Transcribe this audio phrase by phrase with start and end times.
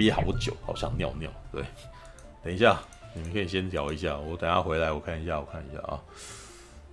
[0.00, 1.30] 憋好久，好想尿尿。
[1.52, 1.62] 对，
[2.42, 2.80] 等一下，
[3.14, 6.00] 你们可以先聊一下，我等下回来我看一下，我看一下啊。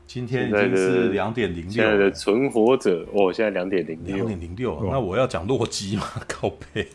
[0.05, 4.77] 今天已经是两点零六，现在的存活者哦，现在两点零六，两点零六。
[4.91, 6.03] 那我要讲洛基吗？
[6.27, 6.85] 靠北，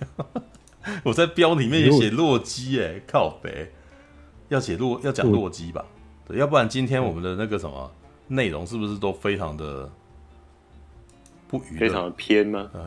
[1.03, 3.73] 我在标里面也写洛基，哎，靠北，
[4.51, 5.83] 要写洛要讲洛基吧？
[6.29, 7.91] 对，要不然今天我们的那个什么
[8.29, 9.91] 内容是不是都非常的
[11.49, 12.71] 不娱乐，非常的偏吗？
[12.75, 12.85] 啊，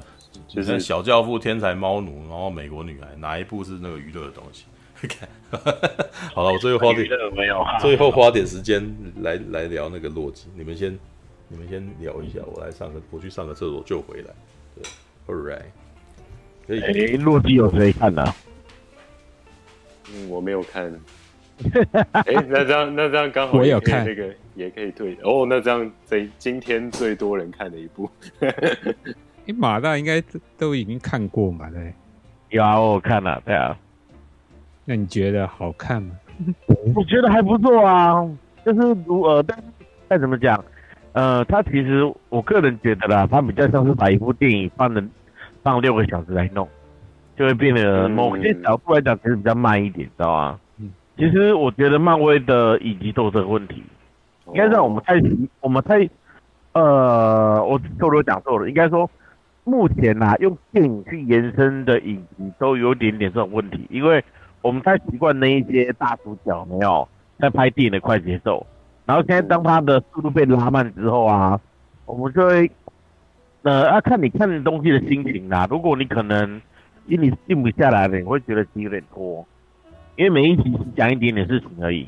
[0.48, 4.66] 就是小教父、天才猫奴，然后美国女孩，哪一部是那个娱乐的东西？
[6.34, 10.48] 好了，我最后花点没有，最后花点时间来来聊那个洛基。
[10.56, 10.98] 你们先，
[11.48, 14.34] 你们先聊一下，我来上个，我去上个厕所就回来。
[14.74, 14.84] 对
[15.28, 15.66] ，All right。
[16.66, 16.82] 可以。
[16.82, 18.36] 哎、欸，洛基有谁看呢、啊？
[20.14, 20.92] 嗯，我没有看。
[22.12, 25.46] 哎、欸，那这样那这样刚好我有看那个也可以退哦。
[25.48, 28.10] 那这样这今天最多人看的一部，
[29.46, 30.22] 哎、欸，马大应该
[30.58, 31.70] 都已经看过嘛？
[31.70, 31.94] 对，
[32.50, 33.78] 有啊，我看了，对啊。
[34.86, 36.16] 那你觉得好看吗？
[36.96, 38.28] 我觉得还不错啊，
[38.66, 39.64] 就是如呃，但是
[40.10, 40.64] 再怎么讲，
[41.14, 45.04] 呃，他其实我个人觉得啦，他比较像是把一部电影放了
[45.64, 46.68] 放六个小时来弄，
[47.38, 50.60] 就会变得某些角度来讲其实比较慢一点，知道吗？
[50.78, 53.84] 嗯，其实我觉得漫威的影集都有这个问题，
[54.48, 55.14] 应该让我们太
[55.62, 56.08] 我们太
[56.74, 59.10] 呃，我错了，我讲错了，应该说
[59.66, 64.24] 目前呐，用电影去延伸的影集都有点点这种问题，因为。
[64.62, 68.66] 我们太习惯那一些大主角没有在拍电影的快节奏，
[69.06, 71.62] 然后现在当他的速度被拉慢之后啊，
[72.08, 72.72] 我们就会
[73.62, 75.68] 呃要看你看的东西的心情啦。
[75.70, 76.60] 如果你可能
[77.08, 79.46] 心里静不下来了，你会觉得有点拖，
[80.16, 82.08] 因为每一集只讲一点点事情而已，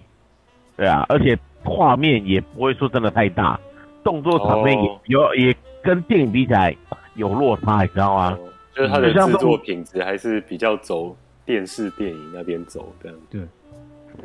[0.75, 3.59] 对啊，而且画面也不会说真的太大，
[4.03, 5.35] 动作场面也有、oh.
[5.35, 6.75] 也跟电影比起来
[7.17, 8.39] 有落差，你知道吗？
[8.73, 11.13] 就是它的制作品质还是比较走。
[11.47, 13.41] 电视电影那边走这样，对，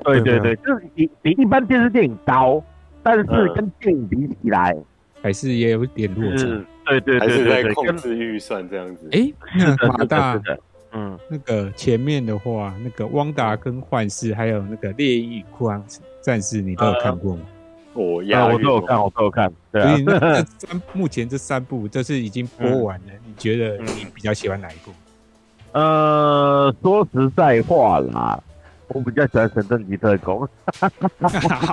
[0.03, 2.61] 对对对，就是比比一般电视电影高，
[3.01, 3.23] 但是
[3.55, 4.77] 跟电影比起来，
[5.23, 6.45] 还是也有点落差。
[6.85, 9.09] 对对对，还是在控制预算这样子。
[9.13, 10.43] 哎， 那马大，
[10.91, 15.81] 嗯，那个前面的话，那个汪达跟幻视，还有那个猎鹰与酷寒
[16.23, 17.43] 战士，你都有看过吗？
[17.95, 19.53] 我呀，我都有看，我都有看。
[19.71, 24.91] 对啊，那 三目前这三部都是已经播完了，你觉得你比较喜欢哪一部？
[25.73, 28.43] 呃，说实在话啦，
[28.89, 30.47] 我比较喜欢《神盾局特工》。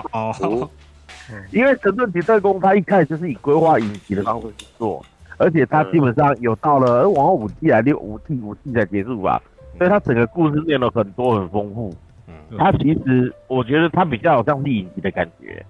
[0.13, 0.69] 哦，
[1.52, 5.06] 因为《神盾局特工》它一开始就是以规划影集的方式去做，
[5.38, 9.41] 而且它基本上有到了往后五季来六五季五季才结束吧，
[9.78, 11.94] 所以它整个故事变得很多很丰富。
[12.28, 15.66] 嗯，它其实我觉得它比较有像电影集的感觉，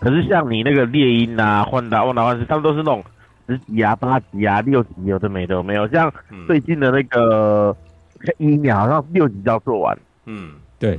[0.00, 3.04] 可是像你那个猎鹰啊、换达、万达幻视，他们都是那种。
[3.48, 5.88] 十级啊，八级啊，六级有的没的有没有？
[5.88, 6.08] 像
[6.46, 7.76] 最近的那个
[8.38, 9.98] 一秒，好像六级就要做完。
[10.26, 10.96] 嗯，对，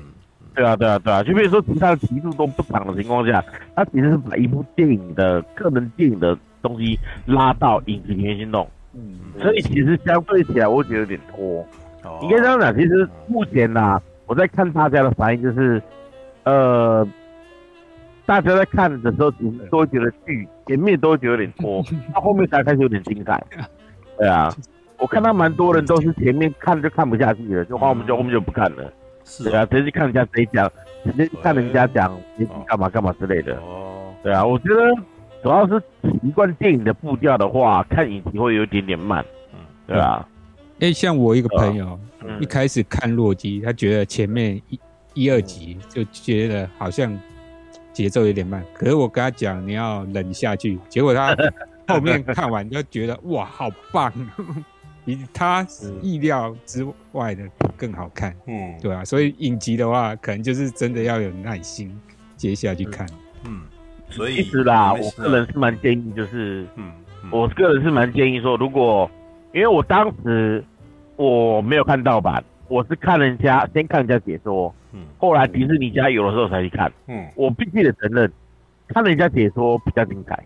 [0.53, 1.23] 对啊，对啊，对啊。
[1.23, 3.41] 就比如说其他的集数都不长的情况下，
[3.73, 8.69] 他其实是把一部电影的个人电影的东西拉到影集里面去弄。
[8.93, 11.65] 嗯，所以其实相对起来，我觉得有点拖。
[12.03, 15.81] 哦，应该这样讲，其实目前呐、啊，我在看大家的反应就是，
[16.43, 17.07] 呃。
[18.25, 19.31] 大家在看的时候，
[19.69, 21.83] 都会觉得剧前面都会觉得有点拖，
[22.13, 23.43] 到后面才开始有点精彩。
[24.17, 24.55] 对啊，
[24.97, 28.93] 我看到蛮多人都是前面看就看不下去了，就后面就后面就不看了。
[29.23, 30.71] 是啊，直接去看人家谁讲，
[31.03, 33.55] 直接看人家讲结局干嘛干嘛之类的。
[33.57, 34.95] 哦，对啊，我觉得
[35.41, 39.25] 主要是习惯电影的步调的话，看影集会有一点点慢。
[39.53, 40.27] 嗯，对啊。
[40.79, 41.99] 哎、欸，像我一个朋友，
[42.39, 44.79] 一开始看洛基，他觉得前面一、
[45.13, 47.11] 一二集就觉得好像。
[47.93, 51.35] 节奏有点慢，可是我跟他讲你要忍下去，结果他
[51.87, 54.11] 后面看完就觉得哇，好棒，
[55.05, 55.65] 比他
[56.01, 57.43] 意料之外的
[57.75, 58.35] 更好看。
[58.47, 61.93] 嗯，对啊，所以影集的话，可能就是真的要有耐心
[62.37, 63.05] 接下去看。
[63.45, 63.61] 嗯，
[64.09, 66.91] 所以其实啦，我个人是蛮建议，就是嗯，
[67.23, 69.09] 嗯，我个人是蛮建议说，如果
[69.53, 70.63] 因为我当时
[71.17, 72.43] 我没有看盗版。
[72.71, 78.31] 我是看人家先看人家解说，嗯，后来迪士尼家有的时候才去看，嗯，我必须得承认，
[78.87, 80.41] 看人家解说比较精彩，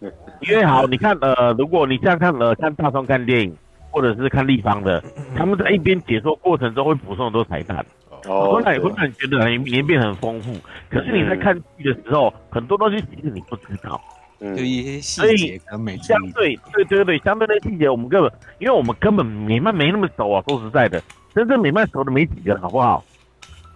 [0.40, 3.54] 因为好，你看呃，如果你这样看呃，看大双看电影，
[3.90, 5.04] 或者是看立方的，
[5.36, 7.84] 他们在一边解说过程中会补充很多彩蛋，
[8.26, 10.54] 哦，会让你会让你觉得里面变很丰富，
[10.88, 14.00] 可是你在看剧的时候，很多东西其实你不知道。
[14.40, 20.42] 就一些细节跟美，相对对对对，相对那细节我们根本，因为我们根本美漫没那么熟啊。
[20.48, 21.02] 说实在的，
[21.34, 23.04] 真正美漫熟的没几个，好不好？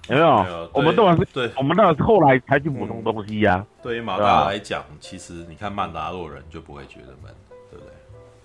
[0.08, 0.70] 有没有？
[0.74, 3.66] 我们都是对，我们都是后来才去补充东西呀、啊嗯。
[3.82, 7.32] 对于马大来讲，其实你看曼达洛人就不会觉得闷，
[7.70, 7.92] 对不对？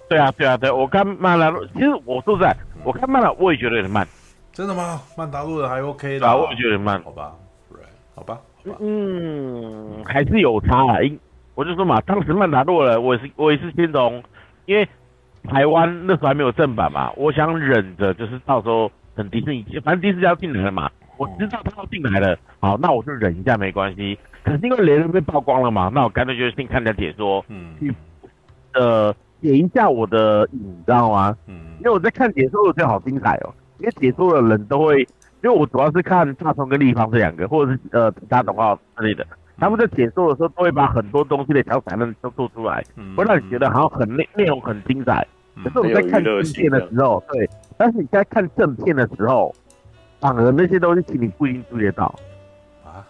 [0.07, 4.07] 对啊，对啊，对，我看曼达洛，其实我说实在，我看曼达我也觉得有点慢。
[4.53, 5.01] 真的吗？
[5.17, 7.01] 曼达洛的还 OK 的，啊，我也觉得有点慢。
[7.03, 7.33] 好吧
[7.73, 11.01] ，right，好吧，好吧，嗯，还是有差啊。
[11.01, 11.19] 因
[11.59, 14.23] 我就说嘛，当时曼达洛了，我也是我也是先从，
[14.65, 14.87] 因为
[15.43, 24.17] 台湾那时候还没有正版嘛，我想忍着，就是到时候等迪士尼，反正迪士尼要进来了嘛，我知道他要进来了，好，那我就忍一下没关系。
[24.41, 27.93] 可是因为雷人被曝光了嘛，那我干脆就先看一下解说，嗯，去
[28.73, 31.35] 呃点一下我的瘾，你知道吗？
[31.47, 35.01] 嗯，因为我在看解说的时候好精彩哦，因为解说的人都会，
[35.43, 39.27] 因为我主要是看大葱跟立方这两个，或者是呃其他动画之类的，
[39.59, 42.83] 他们在解说的时候都会把很多东西的小彩蛋都做出来，
[43.15, 45.27] 会让你觉得好像很内内容很精彩。
[45.63, 49.53] 可是我们在看正片的时候，对，但是你在看正片的时候，
[50.19, 52.13] 反而那些东西你不一定注意得到。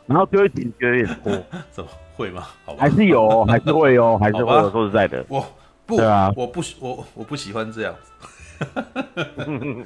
[0.05, 1.31] 然后就会觉得有点多，
[1.71, 2.43] 怎么会吗？
[2.65, 4.69] 好吧，还是有， 还是会哦，还是会有。
[4.71, 5.43] 说实在的，我
[5.85, 8.83] 不，对啊，我不喜我我不喜欢这样子。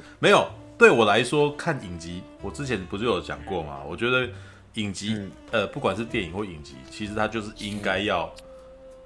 [0.18, 0.46] 没有，
[0.76, 3.78] 对我来说看影集，我之前不是有讲过吗？
[3.88, 4.28] 我觉得
[4.74, 8.32] 影集，嗯、呃，不管是电影或影集，其实它就是应该要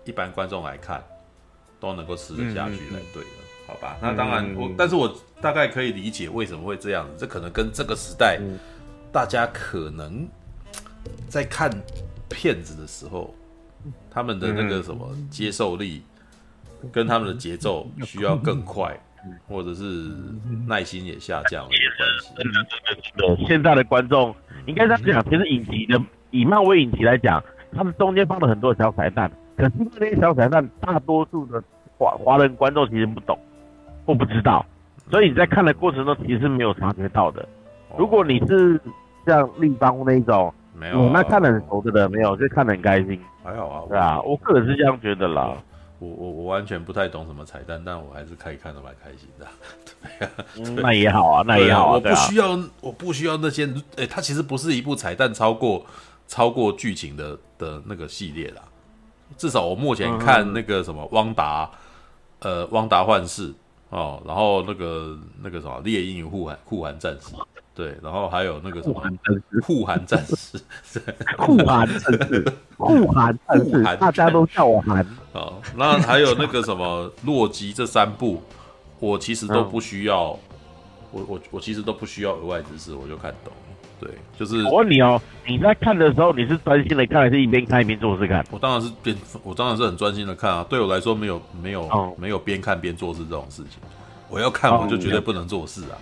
[0.05, 1.03] 一般观众来看
[1.81, 3.29] 都能够吃得下去才对的，
[3.67, 3.97] 好吧？
[4.03, 8.41] 那当然我，我但是我大概可以理解为什么会这样子，这可能跟这个时代
[9.13, 10.29] 大家可能。
[11.29, 11.71] 在看
[12.29, 13.35] 片子的时候，
[14.11, 16.03] 他们的那个什么接受力，
[16.93, 18.99] 跟他们的节奏需要更快，
[19.47, 20.11] 或者是
[20.67, 22.35] 耐心也下降了有关系。
[23.17, 24.35] 对，现在的观众
[24.69, 26.01] 应该这样讲，其实影集的
[26.31, 27.43] 以漫威影集来讲，
[27.73, 31.63] 他们中间放了很多小彩蛋，可是那些小彩蛋大多数的
[31.97, 33.37] 华华人观众其实不懂
[34.07, 34.65] 或不知道，
[35.11, 37.49] 所以你在看的过程中其实是没有察觉到的。
[37.97, 38.81] 如果你是
[39.27, 40.53] 像立方那种。
[40.81, 43.19] 没有、啊，那看得很熟的没有，就看得很开心。
[43.43, 45.57] 还好啊，对啊，我个人是这样觉得啦。
[45.99, 49.47] 我我我完全不太懂什么彩蛋，但我还是可以看得蛮开心的。
[50.19, 51.93] 对啊，嗯、那也好啊，那也好啊。
[51.95, 53.67] 我不需要，啊、我不需要那些。
[53.97, 55.85] 诶、欸，它其实不是一部彩蛋超过
[56.29, 58.63] 超过剧情的的那个系列啦。
[59.37, 61.71] 至少我目前看那个什么汪达，
[62.39, 63.53] 呃，汪达幻视
[63.91, 67.35] 哦，然后那个那个什么猎鹰与护环护环战士。
[67.79, 69.01] 对，然后还有那个什么
[69.63, 70.59] 护寒战士，
[71.39, 75.07] 护 寒战士， 护寒战士，大家都叫我寒。
[75.33, 78.43] 好，那还有那个什么洛基这三部，
[78.99, 80.37] 我其实都不需要，
[81.13, 83.53] 我我我其实都不需要额外知识，我就看懂。
[84.01, 88.45] 对，就是我问你哦，你在看的时候，你是专心的看，还是一边看一边做事看？
[88.51, 90.67] 我当然是边，我当然是很专心的看啊。
[90.69, 93.81] 对我来说，没有没有没有边看边做事这种事情。
[94.29, 95.95] 我要看，我就绝对不能做事啊。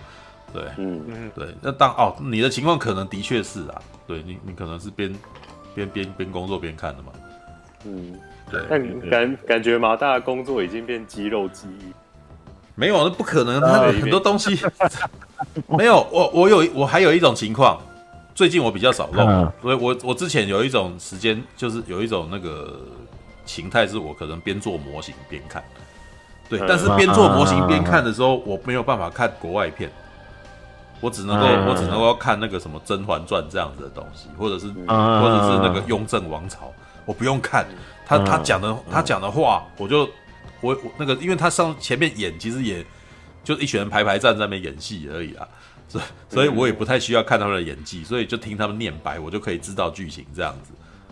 [0.53, 1.01] 对，嗯。
[1.07, 5.13] 嗯，对，那当哦，你的情况可能的确是啊，对你，你可能是边
[5.75, 7.11] 边边边工作边看的嘛，
[7.85, 8.13] 嗯，
[8.49, 11.93] 对，但感感觉马大的工作已经变肌肉记忆，
[12.75, 14.57] 没有，那不可能，他很多东西
[15.67, 17.79] 没有，我我有我还有一种情况，
[18.33, 22.79] 最近我比较少弄，所以我我之前有一种时间，就是有一种那个
[23.45, 25.63] 形态，是我可能边做模型边看，
[26.49, 29.91] 对，但是边做模型边看的时候，我没有办法看国外片。
[30.99, 36.65] 我只能够，嗯、我只能够看那个什么《甄嬛传》这样子的东西，或者是，嗯、或者是那个《雍正王朝》，
[37.05, 37.65] 我不用看。
[38.05, 40.09] 他他讲的他讲的话，我就
[40.61, 42.85] 我我那个，因为他上前面演，其实也
[43.43, 45.45] 就一群人排排站在那边演戏而已啊，
[45.89, 50.71] 所以所以我也不太需要看他们的演技，所以就听他们念白，我就可以知道剧情这样子。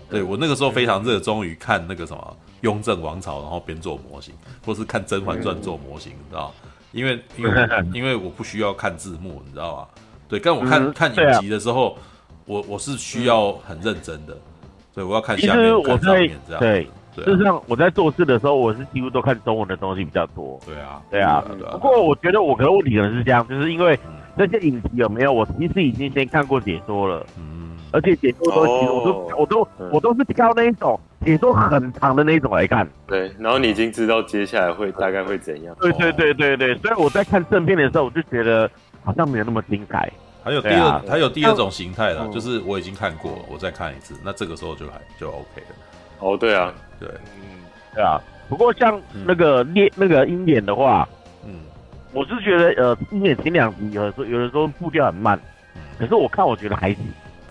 [0.10, 4.34] 对，我那个时候非常热衷于看那个什么《雍正王朝》，然后边做模型，
[4.66, 6.54] 或是看《甄嬛传》做模型，你知道。
[6.96, 7.52] 因为因为
[7.94, 9.88] 因为我不需要看字幕，你知道吗？
[10.30, 12.00] 对，但我看、嗯、看影集的时候，啊、
[12.46, 14.36] 我我是需要很认真的，
[14.94, 16.60] 所以我要看下面，看上面这样。
[16.62, 16.88] 对，
[17.18, 20.58] 事实上我在做事的时候，我是几乎都看中文的东西比较多。
[20.66, 21.44] 对啊，对啊。
[21.74, 24.00] 不过我觉得我可能问题可能是这样，就是因为
[24.38, 27.26] 这些影集有没有，我其实已经先看过解说了。
[27.38, 27.54] 嗯。
[27.92, 32.88] 而且解说都其实我都、哦、我都我都是挑那一种解说很长的那一种来看。
[33.08, 35.76] 对，然后你已经知道接下来会大概会怎样。
[35.82, 38.70] 对对对对对，所以我在看正片的时候，我就觉得
[39.04, 40.10] 好像没有那么精彩。
[40.44, 45.76] 还有第二，啊、还有第二种形态了，就是我已经看过了，我再看一次，那这个时候就还就 OK 了。
[46.20, 47.66] 哦，对啊，对，嗯，
[47.96, 48.22] 对啊。
[48.48, 51.10] 不过像那个猎、嗯、那个鹰眼的话，
[51.44, 51.62] 嗯，
[52.14, 55.40] 我是觉得呃鹰眼前两集有的时候有的时候步调很慢，
[55.74, 57.00] 嗯、可是我看我觉得还行。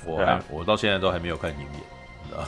[0.07, 1.69] 我还、啊、我到现在都还没有看鹰眼，
[2.23, 2.45] 你知道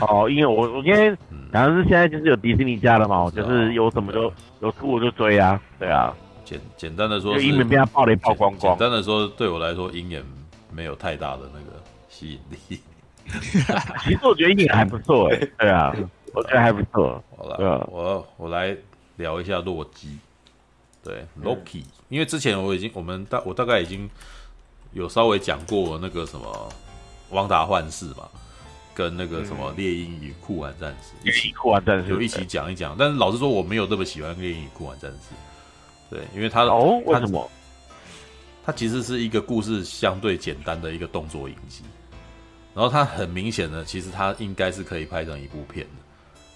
[0.00, 1.16] 哦，因为我我今天
[1.52, 6.14] 反正是现在就是有迪士尼家了嘛，我就是有什么就有出我就追啊，对啊。
[6.44, 8.76] 简简单的说，鹰眼被他爆雷爆光光。
[8.76, 10.22] 简单的说，对我来说，鹰眼
[10.70, 12.80] 没有太大的那个吸引力。
[14.04, 15.94] 其实我觉得鹰眼还不错哎，对啊，
[16.34, 17.22] 我觉得还不错。
[17.38, 18.76] 好了，我我来
[19.16, 20.18] 聊一下洛基。
[21.02, 24.08] 对，Loki，、嗯、因为之前我已经我们大我大概已经
[24.92, 26.68] 有稍微讲过那个什么
[27.30, 28.28] 汪达幻视嘛，
[28.94, 32.96] 跟那个什么猎鹰与酷玩战士，一起酷玩战士就一起讲一讲。
[32.98, 35.34] 但是老实说，我没有那么喜欢猎鹰与酷玩战士。
[36.08, 37.50] 对，因为他哦，为什么？
[38.64, 41.82] 它其实是一个故事相对简单的一个动作影集，
[42.74, 46.02] 然后它很明显的，其实它应该是可以拍成一部片的，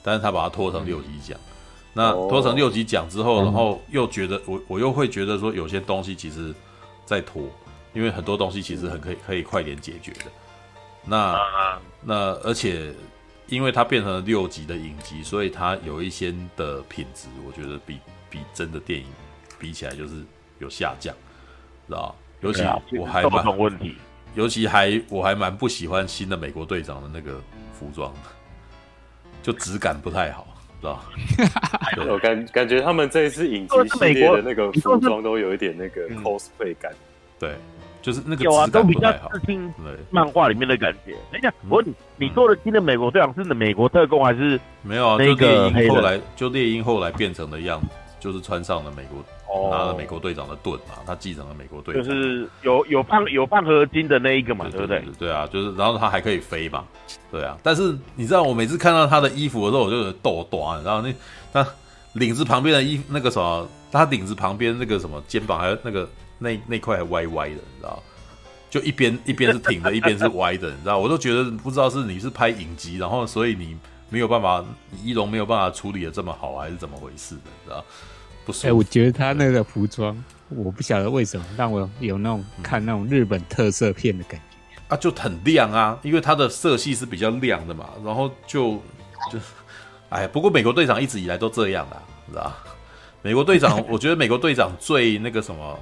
[0.02, 1.37] 但是他把它拖成六集讲。
[1.38, 1.42] 嗯
[1.95, 6.54] 那拖成六集讲之后，然后又觉得我我又会觉得说有些东西其实
[7.04, 7.42] 在拖，
[7.92, 10.26] 因为很多东西其实很可以可以快点解决的。
[11.08, 12.92] 那那而且
[13.46, 17.98] 因为它变成了六集的影集，所以它有一些的品质，我觉得比
[18.28, 19.06] 比真的电影
[19.58, 20.22] 比起来就是
[20.58, 21.14] 有下降，
[21.86, 22.14] 知道？
[22.40, 22.62] 尤其
[22.98, 23.96] 我还蛮问题，
[24.34, 27.40] 尤其还我还蛮不喜欢新的美国队长的那个
[27.72, 28.12] 服装，
[29.42, 30.46] 就质感不太好。
[30.80, 31.02] 知道，
[32.08, 36.92] 我感感觉他们这一次影集系列的那个服装都有一点那个 cosplay 感，
[37.36, 37.56] 对，
[38.02, 39.73] 就是那个有啊，都比较致敬
[40.11, 41.12] 漫画里面的感觉。
[41.31, 45.19] 等一下，我问你，你做的新的美国队长是美国特工还是没有啊？
[45.19, 47.88] 就猎鹰后来就猎鹰后来变成的样子，
[48.21, 49.25] 就是穿上了美国。
[49.71, 55.02] 拿了美国队长的盾嘛，他继承了美国队长，就是有有半有半合金的那一个嘛，对不对？
[55.19, 56.85] 对啊，就是然后他还可以飞嘛，
[57.31, 57.57] 对啊。
[57.62, 61.12] 但是你知道，我每次看到他的衣服的时候，我就有抖短，然后那
[61.50, 61.67] 他
[62.12, 66.07] 领子旁边的衣服那个什么，他领子旁边那个什么肩膀还有那个
[66.38, 68.02] 那那块还歪歪的，你知道？
[68.71, 70.99] 就一边一边是挺的，一边是歪的，你知道？
[70.99, 73.76] 我都觉得不知道是你是拍影集，然后所以你
[74.11, 74.64] 没有办法，
[75.02, 77.85] 仪容没有办法处理的这么好，还是怎么回事的，你知道？
[78.45, 80.16] 不是哎、欸，我觉得他那个服装，
[80.49, 88.83] 我不晓得为什么让我有那种看那种日本特色片的感觉啊，就很亮啊，因为它的色系是比较亮的嘛，然后就
[89.30, 89.38] 就，
[90.09, 92.50] 哎，不过美国队长一直以来都这样的，知道
[93.21, 95.78] 美国队长，我觉得美国队长最那个什么，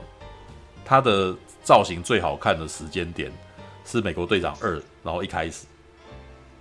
[0.87, 3.31] 他的造型最好看的时间点
[3.85, 5.66] 是美国队长二，然后一开始，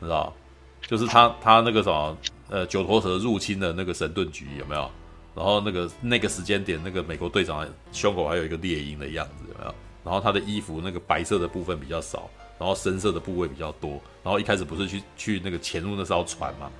[0.02, 0.34] 知道
[0.82, 2.18] 就是他他那个什么，
[2.50, 4.90] 呃，九头蛇入侵的那个神盾局有没有？
[5.36, 9.76] 然后那个那个时间点，那个美国队长胸口还有一个猎鹰的样子，有没有？
[10.04, 13.92] 然后他的衣服那个白色的部分比较少，然后深色的部位比较多。
[14.24, 16.72] 然后一开始不是去去那个潜入那艘船吗？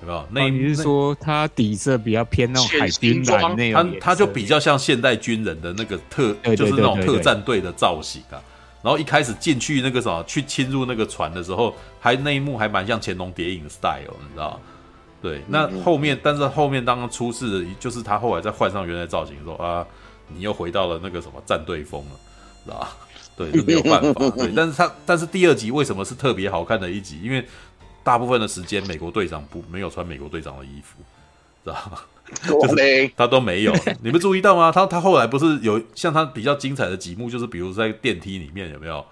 [0.00, 0.26] 有没有？
[0.30, 3.92] 那、啊、你是说他底色比较偏那种海军蓝那种？
[4.00, 8.40] 他他就比较像现代军人的那个特，就是那种特战队的造型啊。
[8.82, 14.60] 然后一开始进去那个什么，去侵入那个船的时候，还那一幕还蛮像《潜龙谍影》style，你知道？
[15.20, 19.84] 对，那后面，但是后面当出事的，就是他后来再换上原来造型，说啊，
[20.28, 22.10] 你又回到了那个什么战队风了，
[22.64, 22.96] 是吧？
[23.36, 24.30] 对，就没有办法。
[24.36, 27.18] 对，但是他，但是第二集为什么是特别好看的一集？
[27.22, 27.44] 因为
[28.06, 31.02] 大部分的时间，美国队长不没有穿美国队长的衣服，
[31.64, 31.98] 知道吗？
[32.48, 33.72] 就是他都没有。
[34.00, 34.70] 你们注意到吗？
[34.70, 39.04] 他他后来不是有像他比较精彩的几幕，就是比如在电梯里面有没有？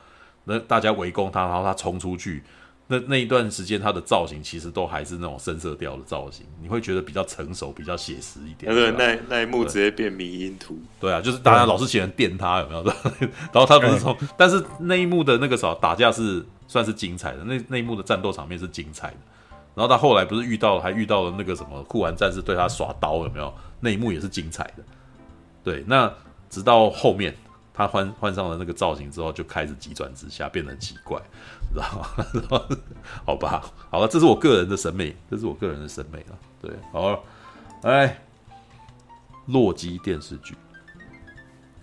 [0.45, 2.45] 那大家围攻他，然后他冲出去。
[2.87, 8.73] 那那一段时间，他的造型其实都还是那种深色调的造型，你会觉得比较成熟、比较写实一点。
[8.73, 10.79] 对，那那一幕直接变迷因图。
[11.01, 12.85] 对啊，就是大家老是喜欢电他，有没有？
[13.53, 19.17] 然后他不是从，但是那一幕的那个啥打架是算是精彩的，那那一幕的战斗场面是精彩的。
[19.75, 23.53] 然后他后来不是遇到还遇到了那个什么酷玩战士对他耍刀，有没有？
[23.81, 24.85] 那一幕也是精彩的。
[25.63, 26.13] 对，那
[26.49, 27.35] 直到后面。
[27.77, 31.21] 他换换上了那个造型之后，就开始急转直下，变得很奇怪，
[31.73, 32.61] 知道吗？
[33.27, 36.39] 好吧，好了，这是我个人的审美，这是我个人的审美了。
[36.63, 37.21] 对，好了，
[37.83, 38.23] 哎，
[39.47, 40.55] 洛基电视剧，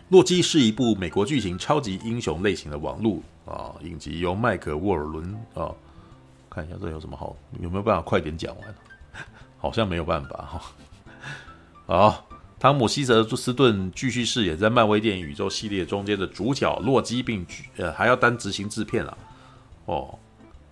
[0.08, 3.20] 洛基是一部美国剧情超级英雄类型的网络
[3.52, 5.72] 啊影集，由麦克沃尔伦啊，
[6.50, 8.76] 看一下这有什么好，有没有办法快点讲完？
[9.60, 10.62] 好像没有办法哈。
[11.86, 12.26] 好。
[12.62, 17.44] 汤姆·希泽斯顿继续饰演在漫威电影宇宙系列中间的主角洛基，并
[17.78, 19.18] 呃还要担执行制片啊，
[19.86, 20.20] 哦，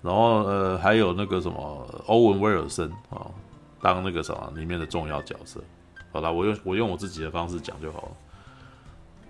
[0.04, 3.26] 然后呃还有那个什么欧文·威尔森啊，
[3.82, 5.60] 当那个什么里面的重要角色。
[6.12, 8.12] 好了，我用我用我自己的方式讲就好了。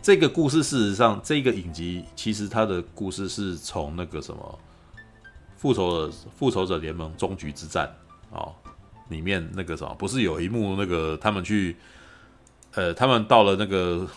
[0.02, 4.60] 这个故事事实上，这个影集其实它的故事是从那个什么
[5.56, 7.90] 复仇者复仇者联盟终局之战
[8.32, 8.54] 哦
[9.10, 11.76] 里面那个什么，不是有一幕那个他们去。
[12.76, 14.08] 呃，他们到了那个，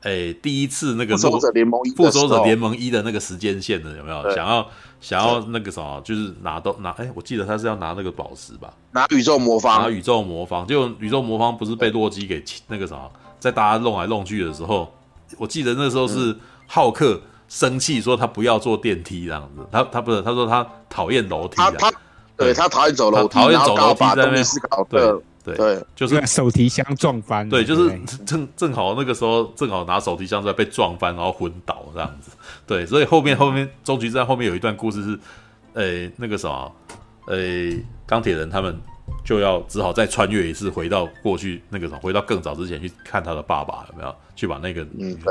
[0.00, 4.28] 哎，第一次那个复仇者联盟一，复仇者联盟一的那个时间线的有没有？
[4.34, 4.68] 想要
[5.00, 8.74] 想要那个什么，就是拿到拿，哎，我记得他是要拿那个宝石吧？
[8.90, 13.08] 拿宇宙魔方，拿宇宙魔方，结果宇宙魔方不是被洛基给那个什么，
[13.40, 14.94] 在大家弄来弄去的时候，
[15.38, 16.36] 我记得那时候是
[16.68, 21.92] 浩克生气说他不要坐电梯这样子，他他不是他说他讨厌楼梯，他他
[22.36, 25.12] 对他讨厌走楼梯，讨厌走楼梯在那边思考对。
[25.42, 32.30] 对对，就是手提箱撞翻，对，就是正正好那个时候正好拿手提箱出来被撞翻，然后昏倒这样子。
[32.66, 35.18] 对，所以后面后面终局之战后面有一段故事是，
[35.72, 36.72] 诶那个什么，
[37.28, 38.78] 诶钢铁人他们
[39.24, 44.86] 就要只好再穿越一次回到过去那个什么，回到更早之前去看他的爸爸有没有去把那个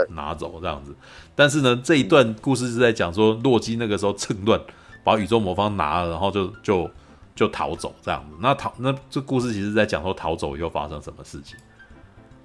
[0.10, 0.96] 拿走这样子。
[1.36, 4.60] 但是呢，这一段故事是在讲说洛基那个时候趁乱
[5.04, 6.90] 把宇宙魔方拿了，然后就就。
[7.36, 11.56] 就逃走这样子，那逃那这故事其实在讲说逃走以后发生什么事情，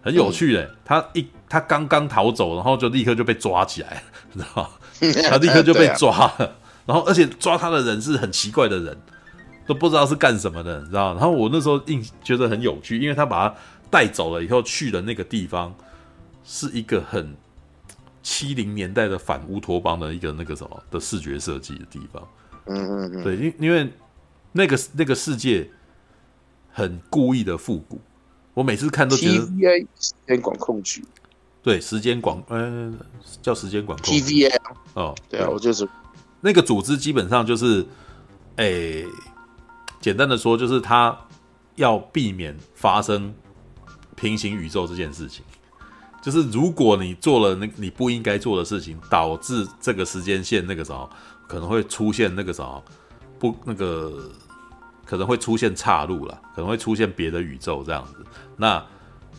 [0.00, 0.71] 很有趣的。
[0.85, 4.00] 他一他刚刚逃走，然后就立刻就被抓起来，
[4.33, 4.69] 你知道吗？
[5.29, 8.97] 他立刻就被抓了，然后而且抓他的人是很奇怪的人，
[9.66, 11.21] 都不知道是干什么的，你知道吗？
[11.21, 13.54] 然后我那时候印觉得很有趣，因为他把他
[13.90, 15.75] 带走了以后去的那个地方
[16.44, 17.37] 是一个很
[18.23, 22.28] 七零年代的反乌托邦的一个那个什么的视觉设计的地方。
[22.66, 23.88] 嗯嗯嗯，对，因因为。
[24.56, 25.68] 那个那个世界
[26.71, 28.00] 很故意的复古，
[28.54, 29.35] 我每次看都觉得。
[29.35, 31.04] TVA 时间管控局。
[31.61, 33.06] 对，时间管，嗯、呃，
[33.42, 34.14] 叫时间管控。
[34.14, 34.56] TVA
[34.94, 35.88] 哦，对啊，我就是
[36.40, 37.85] 那个组织，基本上就是，
[38.54, 39.06] 诶、欸，
[40.05, 41.19] 简单的说，就是他
[41.77, 43.35] 要避免发生
[44.15, 45.43] 平行宇宙这件事情。
[46.23, 51.09] 就是如果你做了那你不应该做的事情，导致这个时间线那个什么
[51.49, 52.85] 可能会出现那个什么
[53.39, 54.31] 不那个。
[55.07, 58.25] 可能会出现岔路了，可能会出现别的宇宙这样子，
[58.57, 58.83] 那，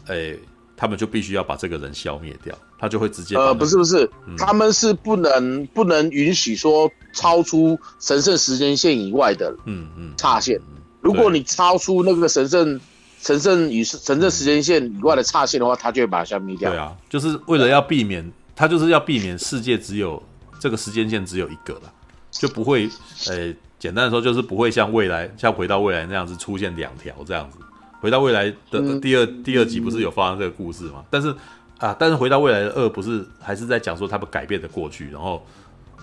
[0.06, 0.40] 诶、
[0.78, 10.60] 他们就必须要把这个人消灭掉，他就会直接呃，不是不是，嗯、他们是不能不能允许说超出神圣时间线以外的，嗯嗯，差线。
[11.02, 12.80] 如果你超出那个神圣
[13.20, 16.70] 神圣与神圣时间线以外的差线的话，他就会把它消灭掉。
[16.70, 20.22] 对啊，就是为了要避免，他就是要避免世界只有
[20.60, 21.92] 这个时间线只有一个了，
[22.32, 22.90] 就不会
[23.28, 23.36] 呃。
[23.36, 27.60] 欸简单的说，就是不会像未来，像回到未来那样子出现两条这样子。
[28.00, 31.04] 回到未来的第二、嗯、第二集不是有发生这个故事吗？
[31.12, 31.36] 但是
[31.80, 35.46] 啊，但是回到未来的二不是还是在讲说他们改变的过去，然后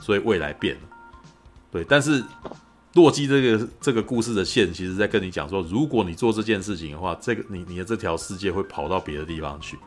[0.00, 0.80] 所以未来变了。
[1.70, 2.22] 对，但是
[2.94, 9.78] 洛基这个这个故事的线，其实在跟你讲说，如果你做这件事情的话，这个你你的这条世界会跑到别的地方去，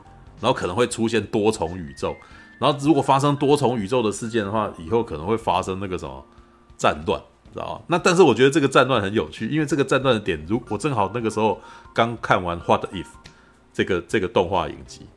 [0.41, 2.15] 然后可能会出现多重宇宙，
[2.60, 6.26] 然后如果发生多重宇宙的事件的话，以后可能会发生那个什么
[6.78, 7.21] 战乱。
[7.54, 11.62] 知道那但是我觉得这个战乱很有趣，因为这个战乱的点，如我正好那个时候
[11.93, 13.04] 刚看完《What If》
[13.71, 15.08] 这个这个动画影集，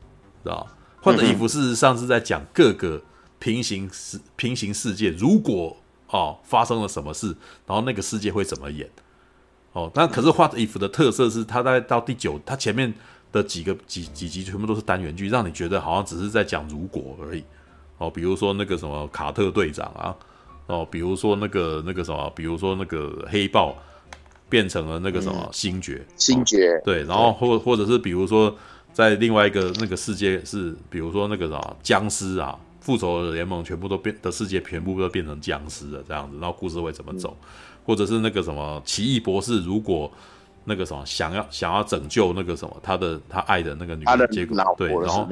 [0.43, 0.67] 知道
[1.03, 3.01] 《换的衣服》事实上是在讲各个
[3.39, 7.27] 平行世平行世界，如果哦发生了什么事，
[7.65, 8.89] 然后那个世界会怎么演？
[9.73, 12.93] 哦，但可是《画的衣服》的特色是，它在到第九，它前面
[13.31, 17.43] 的几个几几集全部都是单元剧，让你觉得好像只是在讲如果而已。
[17.97, 20.15] 哦，比如说那个什么卡特队长啊。
[20.67, 23.75] 哦，比如说那个那个什么，比如说那个黑豹
[24.47, 28.55] 变成了那个什么星爵，星爵、哦、对，然后或或者是比如说
[28.99, 37.37] 在另外一个那个世界是，比如说那个什么僵尸啊，复仇者联盟全部都变的世界全部都变成僵尸了这样子，然后故事会怎么走？
[37.41, 37.47] 嗯、
[37.85, 40.11] 或者是那个什么奇异博士，如果
[40.65, 45.27] 那个什么想要想要拯救那个什么他的他爱的那个女人，结果对，然后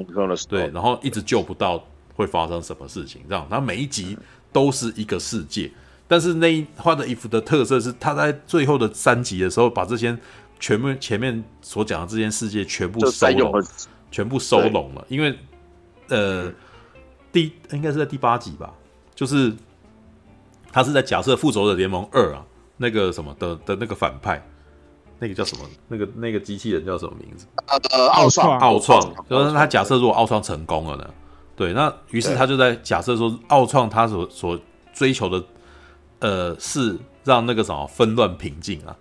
[0.48, 3.22] 对，然后一直救不到，会发生什么事情？
[3.28, 4.18] 这样，他每一集。
[4.54, 5.70] 都是一个世界，
[6.08, 10.18] 但是那一画的衣服的特色是，他在最后的三集的时候，把这些
[10.60, 13.64] 全部前面所讲的这件世界全部收拢，
[14.12, 15.06] 全部收拢了。
[15.08, 15.38] 因为，
[16.10, 16.52] 呃，
[17.32, 18.74] 第应该是在第八集吧，
[19.14, 19.54] 就是
[20.72, 22.46] 他是在假设复仇者联盟二啊，
[22.78, 24.44] 那个什么的的那个反派，
[25.20, 25.66] 那个叫什么？
[25.88, 27.46] 那个那个机器人叫什么名字？
[27.92, 31.10] 呃，奥创，奥创，就是他假设如果奥创成功了呢？
[31.56, 34.60] 对，那于是他就在假设说，奥创他所所
[34.94, 35.44] 追求的，
[36.20, 38.96] 呃，是让那个什么纷乱平静啊，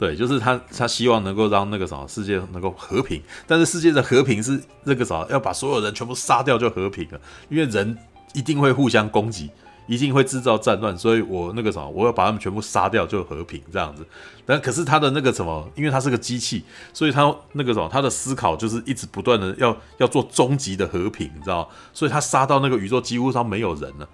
[0.00, 7.96] 对，就是他他希望能够让那个什么世界能够和平，但是世界的和平是那个什么要把所有人全部杀掉就和平了，因为人
[8.32, 9.50] 一定会互相攻击。
[9.86, 14.06] 一定会制造战乱，所以我那个什么，我要把他们全部杀掉就和平这样子。
[14.46, 21.68] 但可是他的那个什么，因为他是个机器，所以他那个什么，他的思考就是一直不断的要要做终极的和平，你知道？
[21.92, 24.08] 所以他杀到那个宇宙几乎上没有人了。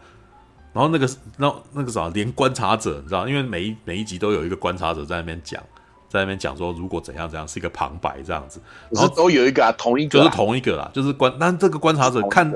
[0.73, 3.29] 然后那个那那个什么，连观察者，你知道？
[3.29, 5.63] 因为每一每一集都有一个观察者在那边讲，
[6.09, 8.61] 在那边讲说如果怎样怎样，是一个旁白这样子。
[8.91, 11.33] 然后都有一个啊，同一个、啊、就是同一个啦，就是观。
[11.39, 12.55] 但这个观察者看。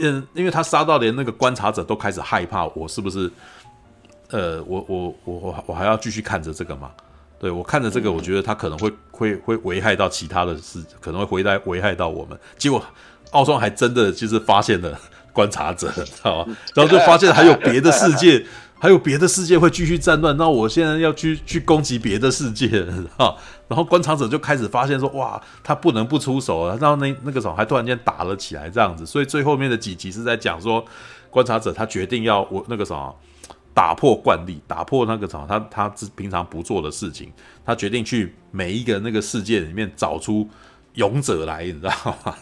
[0.00, 3.28] 嗯，因为他杀到连那个观察者都开始害怕，我是不是？
[4.30, 6.92] 呃，我我我我我还要继续看着这个吗？
[7.40, 12.38] 对，我看着这个，我觉得他可能会会会危害到其他的事，可能会回来危害到我们。
[12.56, 12.80] 结果
[13.32, 14.96] 奥创还真的就是发现了
[15.32, 16.56] 观察者，知道吗？
[16.74, 18.46] 然后就发现还有别的世界，
[18.80, 22.68] 还有别的世界会继续战乱，那我现在要去去攻击别的世界
[23.18, 23.36] 了，
[23.66, 30.84] 然后观察者就开始发现说，哇，他不能不出手了，然后那那个时候还突然间打了起来，这样子，所以最后面的几集是在讲说，
[31.28, 33.14] 观察者他决定要我那个什么
[33.74, 37.32] 打破惯例，打破那个什么他他平常不做的事情，
[37.64, 40.48] 他决定去每一个那个世界里面找出。
[40.98, 41.92] 勇者来，你知道
[42.24, 42.34] 吗？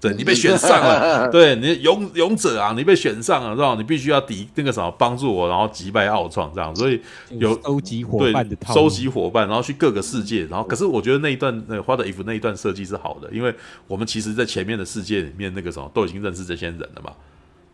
[0.00, 7.00] 对，你被选上了， 对你勇勇者啊，你被选上了，知道你必须要抵那个什么帮助我，然后击败奥创这样，所以
[7.30, 13.52] 有收集伙伴的套收集伙伴，然后去各个世界，然后可是我觉得那一段那个花的衣服那一段设计是好的，因为
[13.88, 17.12] 我们其实在前面的世界里面那个什么都已经认识这些人了嘛，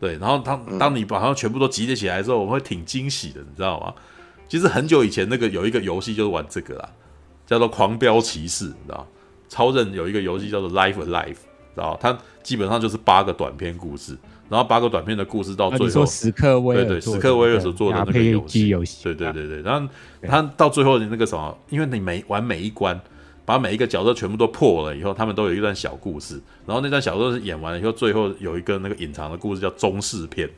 [0.01, 3.93] 对，然后当当你把他们全部都集结起来之后，我们会挺惊喜的，你知道吗？
[4.49, 6.89] 其实很久以前那个有一个游戏就是玩这个啦，
[7.47, 9.07] 叫做狂飙骑士，你知道。
[9.51, 14.17] 超人有一个游戏叫做《Life Alive》，知道它基本上就是八个短篇故事，
[14.49, 16.07] 然后八个短篇的故事到最后，啊、
[16.61, 19.89] 威对对，史克威尔所做的那个游戏，游戏对对对对，然后
[20.23, 22.99] 他到最后的那个什么，因为你每玩每一关，
[23.45, 30.49] 把每一个角色全部都破了以后，他们都有一段小故事，然后那段小故事演完了以后，最后有一个那个隐藏的故事叫中式篇，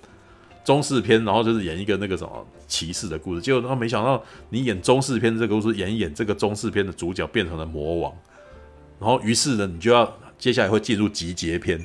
[0.64, 8.12] 中式篇，然后就是演一个那个什么骑士的故事，结果他没想到你演中式篇这个故事，演一演这个中式篇的主角变成了魔王。
[9.02, 11.84] 然后，于是呢，你就要接下来会进入集结篇，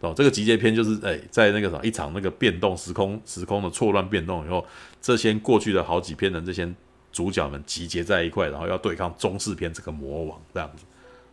[0.00, 4.64] 哦，这个集结篇就是，哎，在那个什么一场那个变动时空时空的错乱变动以后，
[4.98, 6.66] 这些过去的好几篇的这些
[7.12, 10.84] 主角们集结在一块，然后要对抗中世篇这个魔王这样子。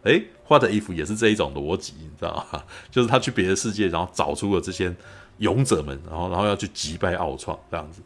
[0.04, 2.62] 哎，画的衣服也是这一种逻辑，你知道吗？
[2.90, 4.94] 就是他去别的世界，然后找出了这些
[5.38, 8.02] 勇者们，然后然后要去击败奥创这样子。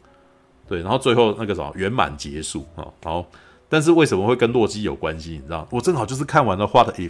[0.68, 3.26] 对，然后最后那个什么圆满结束啊，然后。
[3.68, 5.32] 但是为什么会跟洛基有关系？
[5.32, 7.10] 你知道，我正好就是看完了《What If》，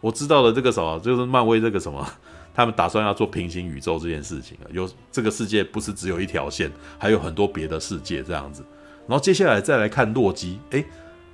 [0.00, 2.06] 我知道了这个什么，就是漫威这个什么，
[2.54, 4.70] 他们打算要做平行宇宙这件事情了。
[4.72, 8.64] 有这个世界不是只有一条线，还有很多别的世界这样子。
[9.06, 10.84] 然后接下来再来看洛基，诶，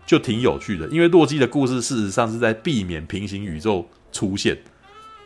[0.06, 4.56] 就挺有趣的，因为洛基的故事事实上是在避免平行宇宙出现，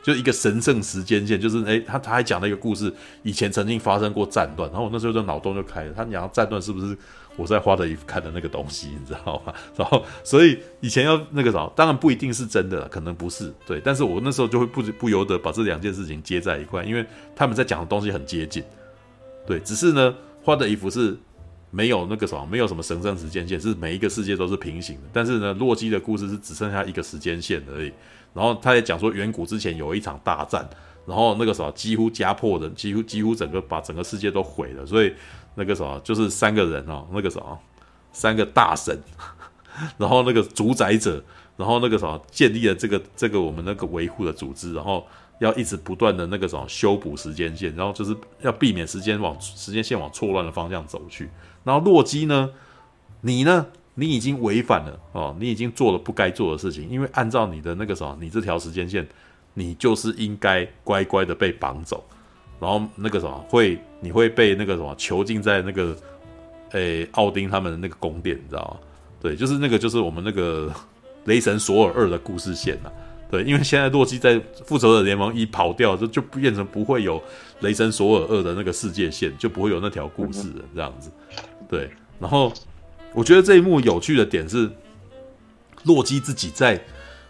[0.03, 6.99] 就一个神圣时间线，就是诶，他他还讲了一个故事，以前曾经发生过战乱，然后我那时候就脑洞就开了，他讲战乱是不是？
[7.41, 9.55] 我在花的衣服看的那个东西， 你知道吗？
[9.75, 13.81] 然后，所以以前要那个啥，当然不一定是真的，可能不是对。
[13.83, 18.63] 但是我那时候就会不不由得把这两件事情接在一块，因为他们在讲的东西很接近，
[19.47, 19.59] 对。
[19.61, 21.17] 只是呢，花的衣服是
[21.71, 25.03] 没有那个什么，没有什么神圣时间线，是每一个世界都是平行的。
[25.13, 27.91] 但是呢，洛基的故事是只剩下一个时间线而已。
[28.35, 30.69] 然后他也讲说，远古之前有一场大战，
[31.07, 35.13] 然后那个什么几乎家破人，几乎几乎整个把整个世界都毁了，所以。
[35.61, 37.59] 那个什么，就是三个人哦，那个什么，
[38.13, 38.99] 三个大神，
[39.99, 41.23] 然后那个主宰者，
[41.59, 45.07] 然后那个什么，建立了这个这个我们那个维护的组织，然后
[45.39, 51.29] 要一直不断的那个什么修补时间线，然后就是要避免时间往时间线往错乱的方向走去。
[51.63, 52.49] 然后洛基呢，
[53.21, 59.07] 你呢，你已经违反了哦，你已经做了不该做的事情，因为按照你的那个什么，你这条时间线，
[59.53, 62.03] 你就是应该乖乖的被绑走。
[62.61, 65.97] 然后那个什么会，你会被那个什么囚禁在那个，
[66.73, 68.87] 诶，奥丁他们的那个宫殿，你知道吗？
[69.21, 70.71] 对，就是那个，就是我们那个
[71.25, 72.93] 雷神索尔二的故事线呐、啊。
[73.31, 77.23] 对，因为现在洛基在复仇者联盟一跑掉，就就变成不会有
[77.61, 81.11] 雷神索尔二的那个世界线，就不会有那条故事了，这样子。
[81.69, 82.53] 对，然后
[83.15, 84.69] 我觉得这一幕有趣的点是，
[85.85, 86.83] 洛基自己在，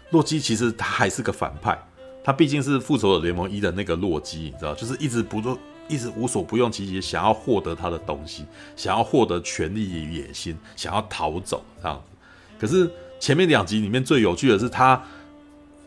[0.09, 1.77] 洛基其实他还是个反派。
[2.23, 5.57] 他毕竟是复仇者联盟一的那个洛基，你知道，就是一直不做，
[5.87, 12.11] 一直无所不用其极，想要获得他的东西，想要获得权力与野心，想要逃走这样子。
[12.59, 15.01] 可是前面两集里面最有趣的是他，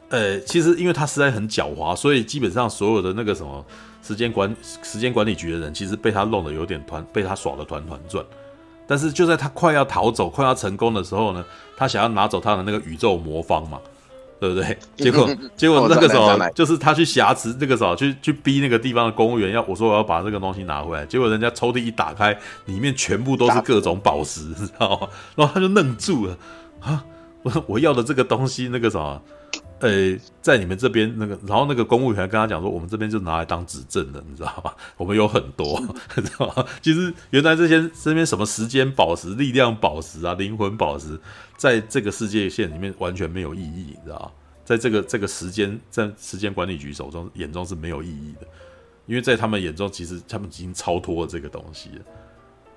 [0.09, 3.64] 呃，其实因为他实在很狡猾，所以基本上所有的那个什么
[4.03, 8.25] 时间管时间管理局的人，其实被他弄得有点团，被他耍得团团转。
[8.87, 11.44] 但是就在他快要逃走、快要成功的时候呢，
[11.77, 13.81] 他想要拿走他的那个宇宙魔方嘛。
[14.40, 14.77] 对不对？
[14.97, 21.07] 结果 结果那个时候就是他去挟持那个时候去去逼那个地方的公务员，要我说我要把这个东西拿回来。
[21.07, 25.09] 结果人家抽屉一打开，里面全部都是各种宝石，你知道吗？
[25.37, 26.37] 然后他就愣住了
[26.81, 27.05] 啊！
[27.42, 29.20] 我我要的这个东西，那个什么，
[29.85, 34.73] 呃，在你们这边那个，然后那个公务员跟他讲说，我们这边就拿来当指证的，你知道吗？
[34.97, 35.79] 我们有很多，
[36.16, 36.64] 你知道吗？
[36.81, 41.20] 其实原来这些身边什么时间宝石、力量宝石啊、灵魂宝石。
[41.57, 44.31] 在这个世界线里面完全没有意义，你知道吗？
[44.64, 48.47] 在这个这个时间在时间管理局手中眼中是没有意义的，
[49.05, 52.05] 因为在他们眼中，其实他们已经超脱了这个东西了。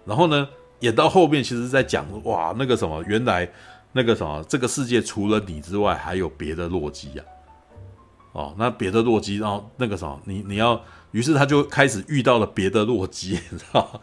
[0.05, 0.47] 然后呢，
[0.81, 3.49] 演到后面，其实在讲哇，那个什么，原来
[3.93, 7.23] 那个什么，这个世界除了你之外，还有别的洛基呀。
[8.33, 10.79] 哦，那别的洛基，然后那个什么，你你要，
[11.11, 13.99] 于是他就开始遇到了别的洛基， 你知道吗？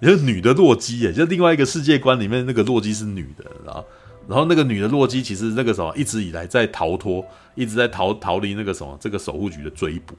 [0.00, 3.84] 你说女的洛基耶，就另外一个世界观里面那个洛基是女的，然后
[4.26, 10.16] 然后那个女的洛基其实那个什么一直以来在逃脱，一直在逃逃离那个什么这个守护局的追捕。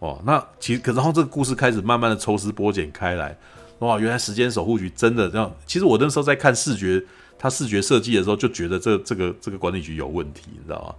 [0.00, 3.38] 哦，那其实可然后这个故事开始慢慢的抽丝剥茧开来，
[3.78, 5.54] 哇，原来时间守护局真的这样。
[5.66, 7.00] 其实我那时候在看视觉，
[7.38, 10.94] 他视觉设计的时候就觉得这这个这个管理局有问题，你知道吗？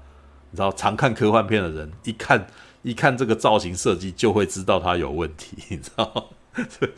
[0.51, 2.47] 你知道常看科幻片的人一看
[2.83, 6.23] 一看这个造型设计就会知道它有问题，你知道吗？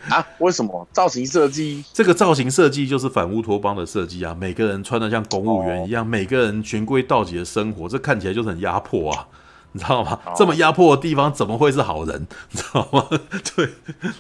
[0.10, 0.26] 啊？
[0.38, 1.84] 为什么造型设计？
[1.92, 4.34] 这个造型设计就是反乌托邦的设计啊！
[4.40, 9.28] 每个人穿的像公务员一样，哦、每个人循规蹈矩的生活，这看起来就是很压迫啊！
[9.72, 10.18] 你知道吗？
[10.36, 12.26] 这么压迫的地方怎么会是好人？
[12.52, 13.06] 你知道吗？
[13.56, 13.70] 对。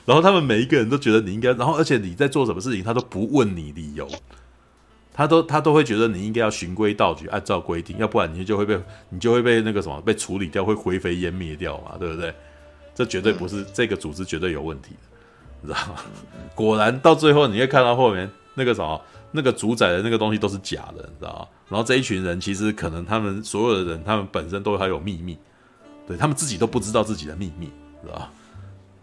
[0.05, 4.05] 然后他们每一个人都觉得你应该，然后而且你在做什么事情，他都不问你理由，
[5.19, 8.79] 他都他都会觉得你应该要循规蹈矩，按照规定，要不然你就会被
[9.09, 12.33] 你就会被那个什么被处理掉，会灰飞烟灭掉嘛，对不对？
[12.95, 14.91] 这绝对不是、这个组织绝对有问题，
[15.61, 15.95] 你知道吗？
[16.55, 19.01] 果然到最后你会看到后面那个什么。
[19.31, 21.47] 那个主宰的那个东西都是假的，你知道吗？
[21.67, 25.37] 然后这一群人其实可能他们所有的人，他们本身都还有秘密，
[26.07, 27.67] 对，他们自己都不知道自己的秘密，
[28.01, 28.31] 知道吧？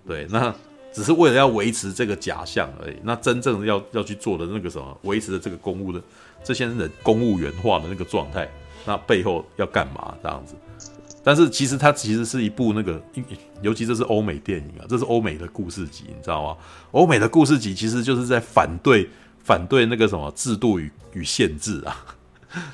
[0.05, 0.52] 对，那
[0.96, 2.96] 只是为了要维持这个假象而已。
[3.02, 6.00] 那真正要要去做的那个什么，维持的这个公务的
[6.42, 8.48] 这些人的公务员化的那个状态，
[8.87, 10.54] 那背后要干嘛这样子？
[11.22, 12.98] 但是其实它其实是一部那个，
[13.61, 16.56] 尤其这是欧美电影啊，这是欧美的故事集，你知道吗？
[16.92, 19.09] 欧美的故事集其实就是在反对。
[19.46, 22.04] 反对那个什么制度与与限制啊，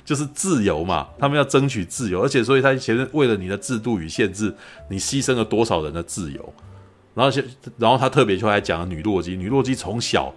[0.07, 4.51] 就是自由嘛，他们要争取自由，而且所以他前面为了你的制度与限制，
[4.89, 6.55] 你牺牲了多少人的自由，
[7.15, 7.43] 然后
[7.77, 10.33] 然后他特别就来讲了女洛基，女洛基从小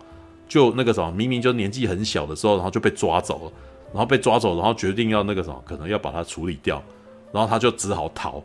[0.48, 3.52] 就那个什么，明明就年纪很小的时候，然后就被抓走了，
[3.92, 6.84] 然后被抓走，然后决定要那个什么，可能要把它处理掉，
[7.32, 8.44] 然后他就只好逃，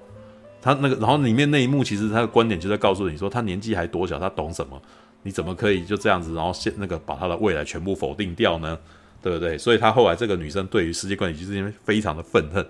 [0.62, 4.80] 他那个然后里面那一幕其实他的观点就在告诉你说，他年纪还多小，他懂什么？
[5.22, 8.78] 你怎么可以就这样子，然后现那个把他的未来全部否定掉呢？
[9.22, 9.58] 对不对？
[9.58, 12.64] 所以他后来这个女生对于世界观其实因为非常的愤恨，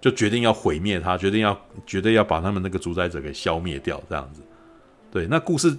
[0.00, 4.40] 就决定要毁灭他，决定要绝对要把他们那个主宰者给消灭掉，这样子。
[5.14, 5.74] 对，那故事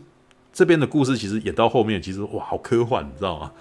[0.54, 3.52] 这边的故事其实演到后面，其实哇，好科幻，你知道吗？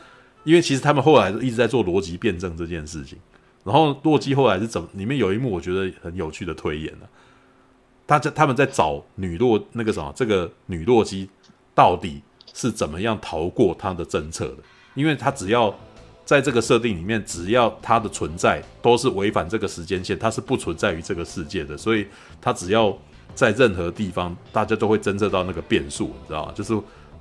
[0.44, 3.18] 因为其实他们后来一直在做逻辑辩证这件事情。
[3.64, 4.88] 然后洛基后来是怎么？
[4.92, 7.10] 里面有一幕我觉得很有趣的推演呢、啊。
[8.06, 11.28] 他在他们在找女洛那个什么，这个女洛基
[11.74, 12.22] 到底。
[12.56, 14.58] 是怎么样逃过他的侦测的？
[14.94, 15.76] 因为他只要
[16.24, 21.76] 在这个设定里面，只要他的存在都是违反这个时间线，他是不存在于这个世界的。
[21.76, 22.06] 所以，
[22.40, 22.96] 他只要
[23.34, 26.52] 在任何地方，大家都会侦测到那个变数，你知道吗？
[26.54, 26.72] 就是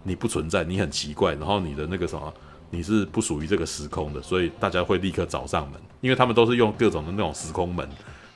[0.03, 2.33] 你不存在，你很奇怪，然后你的那个什么，
[2.69, 7.87] 你是不属于这个时空的，所以大家会立刻找上门，因为他们都是用各种的那种时空门，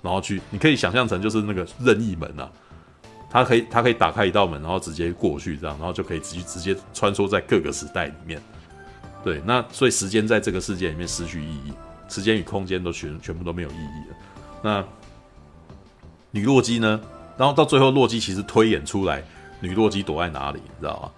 [0.02, 2.50] 然后去，你可以想象成就是那个任意门啊。
[3.30, 8.42] 它可以，它可以打开一道门，然后直接过去，这样，然后就可以直接直接穿梭在各个时代里面。
[9.22, 11.74] 对，那所以时间在这个世界里面失去意义，
[12.08, 14.18] 时间与空间都全全部都没有意义了。
[14.64, 14.86] 那
[16.32, 17.02] 女洛基呢？
[17.38, 19.24] 然后到最后，洛基其实推演出来，
[19.60, 21.12] 女洛基躲在哪里，你知道吗？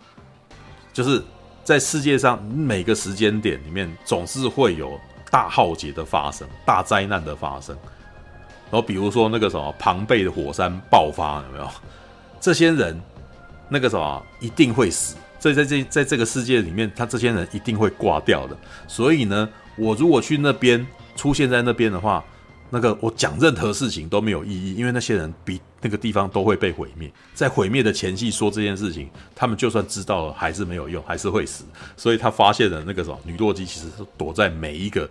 [0.92, 1.24] 就是
[1.64, 5.00] 在世界上每个时间点里面，总是会有
[5.32, 7.76] 大浩劫的发生，大灾难的发生。
[8.72, 11.68] 然后比如说那个什么庞贝的火山爆发，有没有？
[12.40, 13.00] 这些人
[13.70, 18.58] 那个什么一定会死，所以在这在这个世界里面，他这些人一定会挂掉的。
[18.88, 22.24] 所以呢，我如果去那边出现在那边的话，
[22.70, 27.12] 那个我讲任何事情都没有意义，因为那些人比那个地方都会被毁灭。
[27.34, 31.64] 在毁灭的前夕说这件事情，他们就算知道了还是没有用，还是会死。
[31.98, 35.10] 所以他发现了那个什么女洛基其实是躲在每一个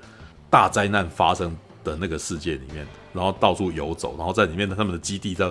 [0.49, 2.87] 大灾难发生的那个世界里面。
[3.13, 5.51] 然后到处游走，然后在里面的他们的基地，在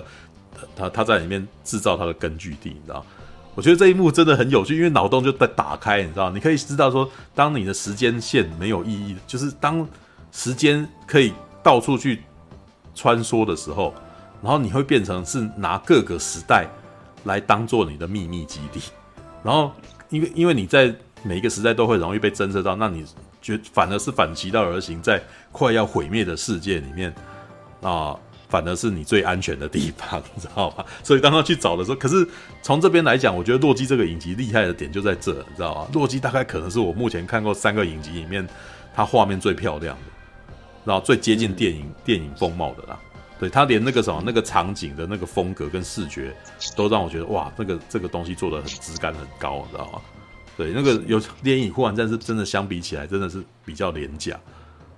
[0.74, 3.04] 他他在里面制造他的根据地，你知道？
[3.54, 6.30] 我觉得这一幕真的很有趣，因为脑洞就在打开，你知道？
[6.30, 9.86] 你可以知道说，当你的时间线没有意义，就是当
[10.30, 11.32] 时间可以
[11.68, 12.22] 到处去
[12.94, 13.92] 穿梭的时候，
[14.42, 16.66] 然后你会变成是拿各个时代
[17.24, 18.80] 来当做你的秘密基地，
[19.44, 19.70] 然后
[20.08, 23.04] 因为因为你在每一个时代都会容易被侦测到，那你
[23.42, 27.14] 觉反而是反其道而行，在快要毁灭的世界里面。
[27.82, 28.16] 啊，
[28.48, 30.82] 反而是你最安全的地方， 你知道吧？
[31.04, 32.26] 所以当他去找的时候，可是
[32.62, 35.86] 从这边来讲，我觉得洛基这个影集厉害的点就在这，你知道吗？
[35.92, 38.48] 洛基大概可能是我目前看过三个影集里面，
[38.94, 40.02] 它画面最漂亮的，
[40.84, 42.98] 然后最接近电影、嗯、电影风貌的啦。
[43.38, 46.34] 对，他连那个什么那个场景的那个风格跟视觉，
[46.74, 50.00] 都让我觉得哇，那个这个东西做的很质感很高，你知道吗？
[50.56, 54.38] 对，那个有《电影呼唤战是》真的相比起来，真的是比较廉价。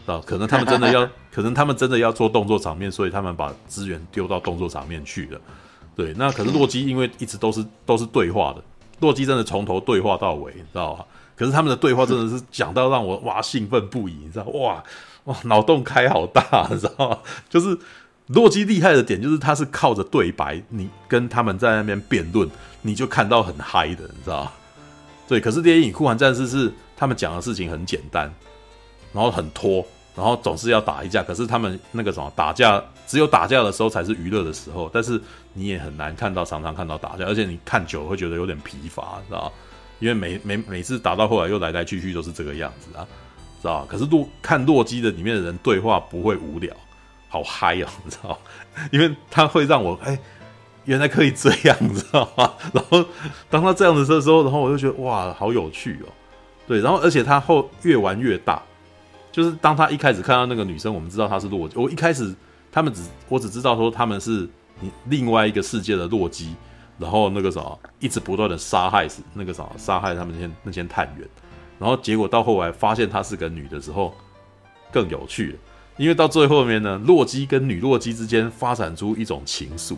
[0.07, 5.41] 啊，可能他们真的要， 可能他们真的要做动作场面，所以他们把资源丢到动作场面去了。
[5.95, 8.65] 对，那可是洛基因为一直都是都是对话的，
[9.01, 11.05] 洛基真的从头对话到尾，你知道吗？
[11.37, 14.83] 可是他们的对话真的是讲到让我哇兴奋不已，你知道哇
[15.45, 17.19] 脑洞开好大， 你知道吗？
[17.49, 17.79] 就是
[18.29, 22.49] 洛基厉害的点就是他是靠着对白，你跟他们在那边辩论，
[22.83, 24.53] 你就看到很嗨的，你知道吗？
[25.27, 28.33] 对，可是电影《酷寒战士》是他们讲的事情很简单，
[29.13, 29.85] 然后很拖，
[30.17, 31.23] 然后总是要打一架。
[31.23, 34.91] 可是他们那个什么打架，只有打架的时候才是娱乐的时候。
[34.93, 35.21] 但是
[35.53, 39.53] 你也很难看到常常看到打架，而且你看久了会觉得有点疲乏，你知道吗？
[40.01, 43.07] 因为每每每次打到后来又来来去去都是这个样子啊，
[43.61, 43.85] 知道？
[43.87, 46.75] 可是洛看洛基的里面的人对话不会无聊，
[47.29, 48.39] 好嗨哦， 你知道？
[48.91, 50.19] 因为他会让我哎。
[50.87, 52.51] 原来可以这样，你知道吗？
[52.73, 53.05] 然后
[53.51, 56.09] 当他这样子的时候，然后我就觉得哇，好有趣哦。
[56.67, 58.61] 对，然后而且他后越玩越大，
[59.31, 61.77] 就是当他一开始看到那个女生，我们知道他是洛基。
[61.77, 62.35] 我一开始
[62.73, 64.49] 他们只我只知道说他们是
[65.05, 66.55] 另外一个世界的洛基，
[66.99, 71.29] 然后那个什么一直不断的杀害死那个什么杀害他们那些那些探员，
[71.81, 74.15] 然后结果到后来发现她是个女的时候
[74.93, 75.59] 更有趣，
[75.97, 79.97] 因为到最后面呢，洛基跟女洛基之间发展出一种情愫。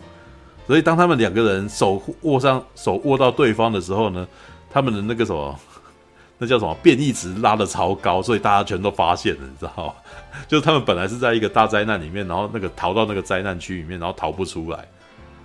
[0.65, 4.25] 所以，当他们两个人手握上手握到对方的时候呢，
[4.71, 5.59] 他们的那个什么，
[6.39, 9.93] 那叫什么变异值拉的超高，所以大家全都发现了，你知道吗？
[10.47, 14.87] 就是他们本来是在一个大灾难里面，然后那个逃到那个灾难区里面，然后逃不出来。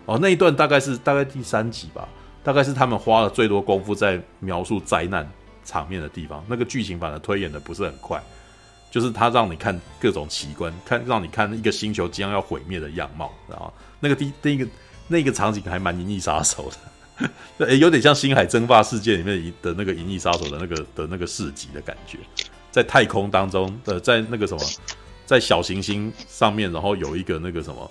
[0.07, 2.09] 哦，那一段大概是大概第三集吧，
[2.44, 5.29] 大概是他们花了最多功夫在描述灾难
[5.68, 6.44] 场面的地方。
[6.48, 8.22] 那个剧情反而推演的不是很快，
[8.90, 13.72] 就是他让你看各种奇观，看让你看一个星球即将要毁灭的样貌，知道吗？
[14.00, 14.66] 那个第第一个。
[15.11, 16.70] 那个场景还蛮《银翼杀手》
[17.57, 22.18] 的，有点像《星海争霸世界》里面的那个《银翼杀手》的那个的那个市集的感觉，
[22.70, 24.62] 在太空当中，呃，在那个什么，
[25.24, 27.90] 在小行星上面，然后有一个那个什么，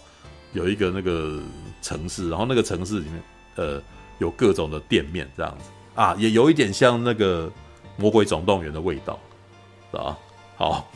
[0.53, 1.41] 有一个那个
[1.81, 3.23] 城市，然后那个城市里面，
[3.55, 3.81] 呃，
[4.19, 7.47] 有各种的店面这样子啊，也有一点像那个
[7.97, 9.19] 《魔鬼总动员》的味道，
[9.91, 10.17] 啊？
[10.55, 10.87] 好。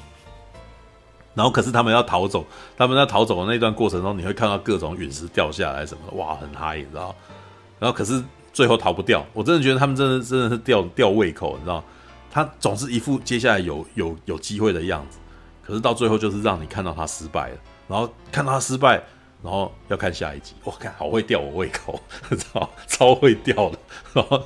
[1.34, 2.46] 然后可是他们要逃走，
[2.78, 7.16] 他们在逃走的那段过程中，你会看到各种陨石掉下来什么的，哇，很嗨，你知道？
[7.80, 11.84] 然后可是最后逃不掉，我真的觉得他们真的真的是吊吊胃口，你知道？
[12.30, 15.20] 他总是一副接下来有有有机会的样子，
[15.64, 19.02] 可是到最后就是让你看到他失败了，然后看到他失败。
[19.44, 22.00] 然后要看下一集，我看好会吊我胃口，
[22.38, 23.80] 操，超会吊的。
[24.14, 24.44] 然后，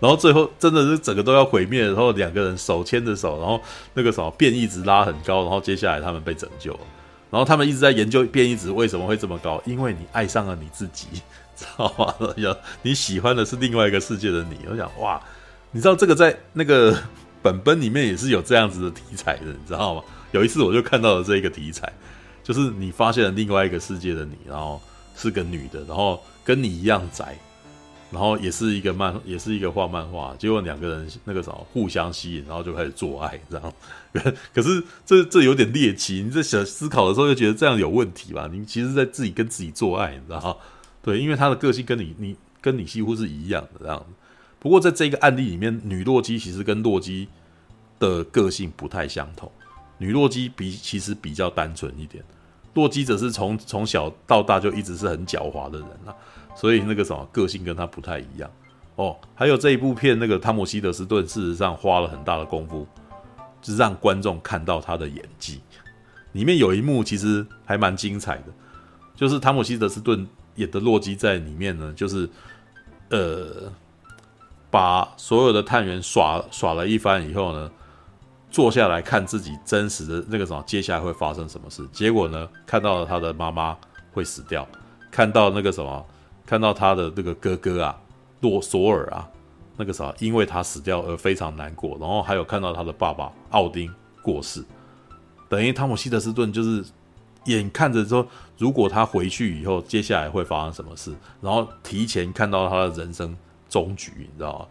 [0.00, 3.60] 然后最后真的是整个都要毁灭，然后两个人手牵着手，然后
[3.92, 6.72] 那个什么变异值拉很高，然后接下来他们被拯救。
[7.30, 11.08] 然后他们一直在研究变异值为什么会这么高，因为你爱上了你自己，
[11.54, 12.14] 知道吗？
[12.80, 14.60] 你喜欢的是另外一个世界的你。
[14.70, 15.20] 我想哇，
[15.72, 16.96] 你知道这个在那个
[17.42, 20.02] 本本里面也是有这样子的题材的，你知道吗？
[20.30, 21.92] 有一次我就看到了这个题材。
[22.48, 24.80] 就是你发现了另外一个世界的你，然后
[25.14, 27.36] 是个女的，然后跟你一样宅，
[28.10, 33.74] 然后也是一个漫，也是一个画漫画，结果两个人那个什么互相吸引，然后就开始做爱，这样。
[34.54, 38.48] 可是这这有点猎奇，你在想思考的时候就觉得这样有问题吧？
[38.50, 40.58] 你其实在自己跟自己做爱，你知道？
[41.02, 44.02] 对，因为他的个性跟你你跟你几乎是一样的这样。
[44.58, 47.28] 不过在这个案例里面，女洛基其实跟洛基
[47.98, 49.52] 的个性不太相同，
[49.98, 52.24] 女洛基比其实比较单纯一点。
[52.78, 56.14] 洛基则是从从小到大就一直是很狡猾的人啊，
[56.54, 58.48] 所以那个什么个性跟他不太一样
[58.94, 59.16] 哦。
[59.34, 62.86] 还有这一部片，那个汤姆希德斯顿事实上花了很大的功夫，
[63.60, 65.60] 就是让观众看到他的演技。
[66.30, 68.44] 里面有一幕其实还蛮精彩的，
[69.16, 72.30] 就是汤姆希德斯顿演的洛基在里面呢，就是
[73.10, 73.72] 呃
[74.70, 77.68] 把所有的探员耍耍了一番以后呢。
[78.50, 81.86] 坐下来看自己真实的那个什么，接下来会发生什么事？
[81.92, 83.76] 结果呢，看到了他的妈妈
[84.12, 84.66] 会死掉，
[85.10, 86.04] 看到那个什么，
[86.46, 88.00] 看到他的那个哥哥啊，
[88.40, 89.28] 洛索尔啊，
[89.76, 91.96] 那个啥，因为他死掉而非常难过。
[92.00, 94.64] 然后还有看到他的爸爸奥丁过世，
[95.48, 96.82] 等于汤姆希德斯顿就是
[97.44, 103.36] 眼看着说，如果他回去以后，接下来会发生什么事，然后提前看到他的人生
[103.68, 104.66] 终局，你知道吗？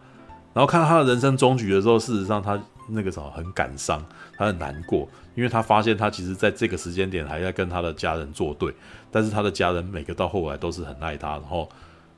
[0.54, 2.60] 然后看到他的人生终局的时候，事实上他。
[2.88, 4.04] 那个时候很感伤，
[4.38, 8.74] 他很难过，因为他发现他其实在这个时间点还在跟他的家人作对，
[9.12, 11.70] 但是他的家人每个到后来都是很爱他，然后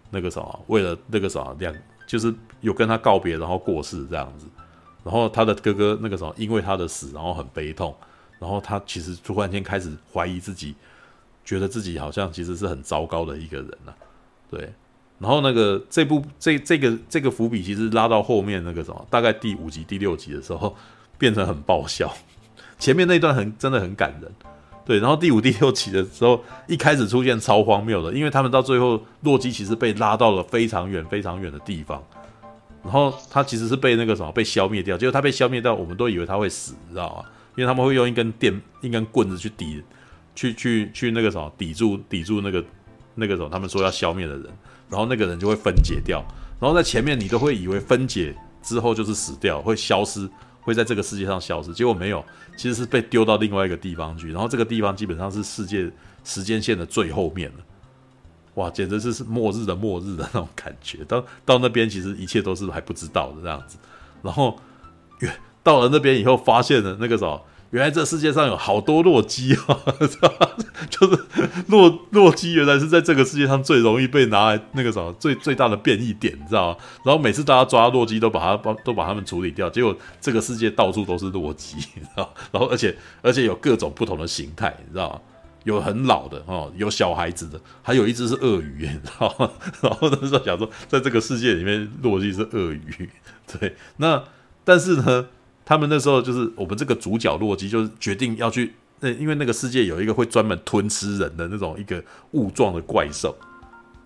[0.10, 1.76] 那个什么，为了那个什么两，
[2.08, 4.46] 就是有跟他告别，然后过世这样子，
[5.04, 7.96] 然后他的哥哥那个什么，因为他的死，然后很悲痛，
[8.40, 10.76] 然后他其实突然间开始怀疑自己，
[11.44, 13.98] 觉得自己好像其实是很糟糕的一个人呐、啊，
[14.50, 14.74] 对。
[15.20, 20.76] 然后那个这部这这个这个伏笔其实拉到后面那个什么，大概第五集第六集的时候
[21.18, 22.12] 变成很爆笑，
[22.80, 24.32] 前面那段很真的很感人，
[24.86, 25.00] 对。
[25.00, 32.02] 然后第五第六集的时候一开始出现超荒谬的，因为他们到最后洛基其实被拉到了非常远非常远的地方，
[32.82, 37.26] 然后他其实是被那个什么被消灭掉，结果他被消灭掉，我们都以为他会死，你知道吗？
[37.56, 39.84] 因为他们会用一根电一根棍子去抵，
[40.34, 42.64] 去去去那个什么抵住抵住那个
[43.16, 44.46] 那个什么他们说要消灭的人，
[44.90, 46.26] 然后那个人就会分解掉，
[46.60, 50.30] 然后在前面你都会以为分解之后就是死掉，会消失。
[50.62, 52.24] 会在这个世界上消失，结果没有，
[52.56, 55.90] 其实是被丢到另外一个地方去，然后这个地方基本上是世界
[56.24, 57.56] 时间线的最后面了，
[58.56, 61.04] 哇，简直是是末日的末日的那种感觉。
[61.06, 63.78] 到到那边，其实一切都是还不知道的这样子，
[64.22, 64.60] 然后，
[65.64, 67.42] 到了那边以后，发现了那个什么。
[67.72, 69.80] 原来这世界上有好多洛基啊，
[70.90, 71.24] 就是
[71.68, 76.78] 洛洛基原来是在这个世界上最容易被拿来那个什么最最大的变异点，你知道吗？
[77.04, 82.34] 然后每次大家抓洛基都把它帮都把他们处理掉，结果这个世界到处都是洛基，你知道？
[82.52, 85.20] 然后而且而且有各种不同的形态，你知道吗？
[85.66, 89.52] 有很老的哦，有小孩子的，还有一只是鳄鱼，你知道吗？
[89.82, 93.10] 然后那时候想说，在这个世界里面，洛基是鳄鱼，
[93.60, 94.24] 对，那
[94.64, 95.28] 但是呢？
[95.70, 103.36] 他们那时候就是我们这个主角洛基，就是决定要去那，因为那个世界有一个会专门吞吃人的那种一个物状的怪兽，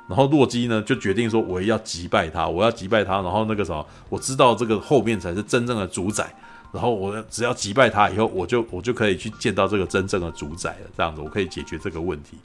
[0.09, 6.35] 然后洛基呢就决定说，我要击败他，我要击败他，然后那个什么，我知道这个后面才是真正的主宰，
[6.73, 12.37] 然后我只要击败他以后，我就我就可以去见到这个真正的主宰了，这样子我可以解决这个问题，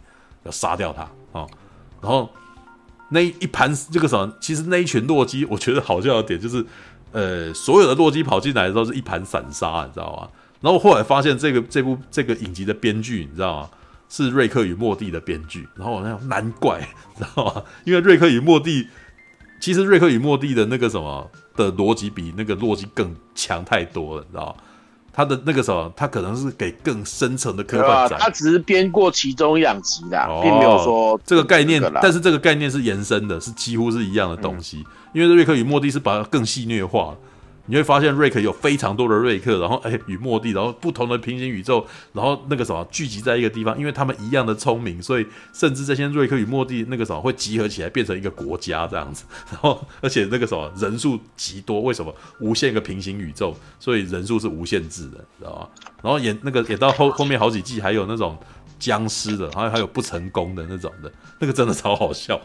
[0.44, 1.02] 要杀掉他。
[1.36, 1.44] 啊、
[2.00, 2.30] 然后
[3.10, 6.64] 那一盘这个什么，其实那一群洛基，我觉得好笑的点就是。
[7.12, 10.28] 呃，所有的洛基跑进来的时候是一盘散沙，你知道吗？
[10.60, 13.70] 然后后来发现这个这部这个影集的编剧，你知道吗？
[14.08, 15.68] 是瑞克与莫蒂的编剧。
[15.76, 16.80] 然后我那样难怪，
[17.14, 17.62] 你知道吗？
[17.84, 18.88] 因为瑞克与莫蒂，
[19.60, 24.54] 其实瑞克与莫蒂的那个什么的逻辑比那个洛基更强太多了，你知道吗？
[25.12, 28.08] 他的那个什么，他可能是给更深层的科幻、啊。
[28.18, 31.80] 他只是编过其中一两集的，哦、并没有说这个概念。
[32.00, 34.78] 但是这个概念是延伸的，是几乎是一样的东西。
[34.78, 37.16] 嗯因为瑞克与莫蒂是把它更戏谑化，
[37.66, 55.68] 你会发现瑞克有非常多的瑞克，然后哎与莫蒂，然后不同的平行宇宙，然后那个什么聚集在一个地方，因为他们一样的聪明，所以甚至这些瑞克与莫蒂那个什么会集合起来变成一个国家这样子，然后而且那个什么人数极多，为什么无限个平行宇宙，所以人数是无限制的，知道吗？
[56.02, 58.38] 然后演那个演到后后面好几季还有那种。
[58.78, 62.40] 僵尸的，还有还有不成功的那种的，那个真的超好笑。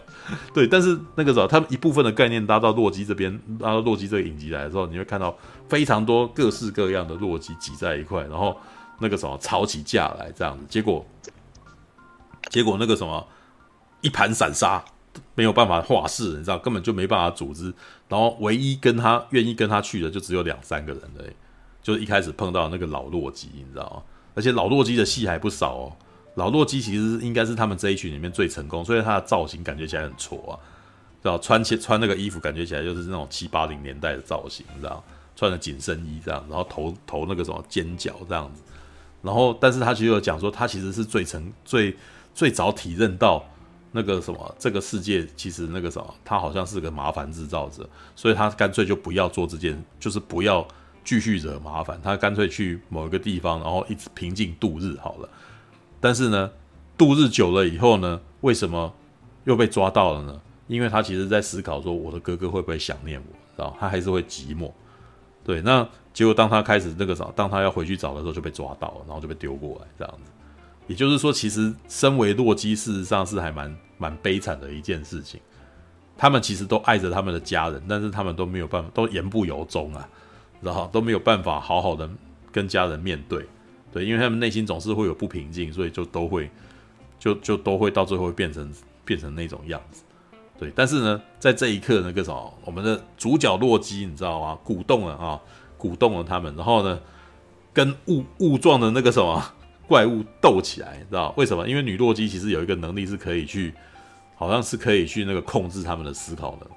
[0.53, 5.37] 对，但是那个时候，他们一部分的概念拉到洛基这边，拉到洛基这个影集来的时候，你会看到
[5.69, 8.57] 非常多各式各样的洛基挤在一块，然后
[8.99, 11.05] 那个什么吵起架来这样子，结果
[12.49, 13.25] 结果那个什么
[14.01, 14.83] 一盘散沙，
[15.35, 17.73] 没有办法化事，你知道，根本就没办法组织。
[18.09, 21.31] 然后唯一跟他愿意跟他去的，就只有两三个人而已，
[21.81, 24.03] 就是一开始碰到那个老洛基，你知道吗？
[24.35, 25.95] 而且老洛基的戏还不少哦。
[26.35, 30.57] 老洛基其实应该是他们这一群里面最成功，所以他的造型感觉起来很挫啊，
[31.21, 35.03] 知道穿起穿那个衣服感觉起来就是那种七八零年代的造型，知道
[35.35, 38.61] 穿着紧身衣这样，然后头头那个什么尖角这样子，
[39.21, 41.95] 然后但是他其实有讲说他其实是最成最
[42.33, 43.43] 最早体认到
[43.91, 50.67] 那个什么这个世界其实那个什么他好像是个麻烦制造者，所以他干脆就不要做这件，就是不要
[51.05, 55.29] 继续惹麻烦，他干脆去某一个地方，然后一直平静度日好了。
[56.03, 56.51] 但是呢，
[56.97, 58.93] 度日久了以后呢，为什么
[59.45, 60.41] 又被抓到了呢？
[60.67, 64.69] 因为他其实在思考说，我的哥哥会不会想念我，知道他还是会寂寞。
[65.45, 70.31] 对，那结果当他开始那个啥，当他要回去找的时候，就被抓到了，然后就被丢过来这样子。
[70.87, 75.39] 也就是说，其实身为洛基，事实上是还蛮蛮悲惨的一件事情。
[76.17, 80.05] 他们其实都爱着他们的家人，但是他们都没有办法，都言不由衷啊，
[80.59, 82.09] 然后都没有办法好好的
[82.51, 83.47] 跟家人面对。
[83.93, 86.49] 对，因为他们内心总是会有不平静，所以就都会，
[87.19, 88.73] 就就都会到最后变成
[89.05, 90.01] 变成那种样子。
[90.59, 94.57] 对，但是呢，在这一刻，那个什么，我们的主角洛基，你知道吗？
[94.63, 95.39] 鼓动了啊，
[95.77, 96.99] 鼓动了他们，然后呢，
[97.71, 99.39] 跟物物状的那个什么
[99.87, 101.69] 怪物斗起来，你知道为什么？
[101.69, 103.71] 因为女洛基其实有一个能力是可以去，
[104.33, 106.67] 好像是可以去那个控制他们的思考的。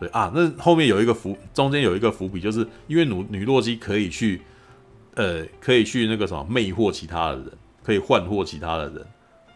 [0.00, 4.40] 对啊，那后面有一个伏，中间有一个伏笔，就是因为女女洛基可以去。
[5.14, 7.52] 呃，可以去那个什么魅惑其他的人，
[7.84, 9.06] 可以换货其他的人，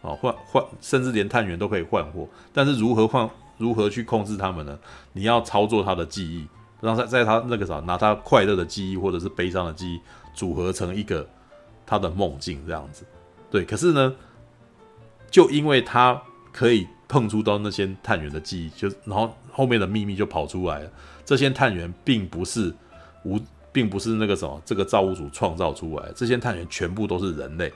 [0.01, 2.25] 啊，换换，甚至连探员都可以换货。
[2.53, 4.79] 但是如何换，如何去控制他们呢？
[5.11, 6.47] 你要操作他的记忆，
[6.79, 9.99] 让他在他那个啥，拿他快乐的记忆或者是悲伤的记忆
[10.33, 11.27] 组合成一个
[11.85, 13.05] 他的梦境这样子。
[13.51, 14.15] 对，可是呢，
[15.29, 16.21] 就因为他
[16.53, 20.91] 可以碰触到那些探员的记忆，就然后后面的秘密就跑出来了。
[21.25, 22.73] 这些探员并不是
[23.25, 23.37] 无。
[23.71, 27.71] 并不是那个什么，这个造物主创造出来，这些探员全部都是人类，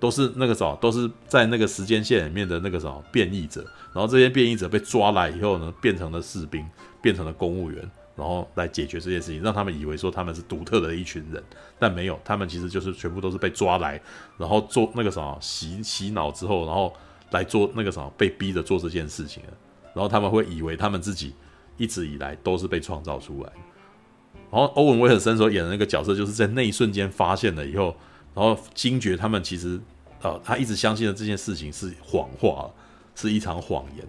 [0.00, 3.64] 都是那个什么，都是在那个时间线里面的那个什么变异者。
[3.92, 6.64] 然后这些变异者被抓来以后呢，变成了士兵，
[7.00, 11.42] 变成了公务员，然后来解决这件事情，让他们以为说他们是独特的一群人，
[11.78, 14.00] 但没有，他们其实就是全部都是被抓来，
[14.36, 16.92] 然后做那个什么洗洗脑之后，然后
[17.30, 19.42] 来做那个什么被逼着做这件事情，
[19.94, 21.34] 然后他们会以为他们自己
[21.76, 23.56] 一直以来都是被创造出来的。
[24.54, 27.96] 然后欧文威尔森所演的那个角色，就是在那一瞬间发现了以后，
[28.34, 29.80] 然后惊觉他们其实，
[30.22, 32.70] 呃，他一直相信的这件事情是谎话，
[33.16, 34.06] 是一场谎言，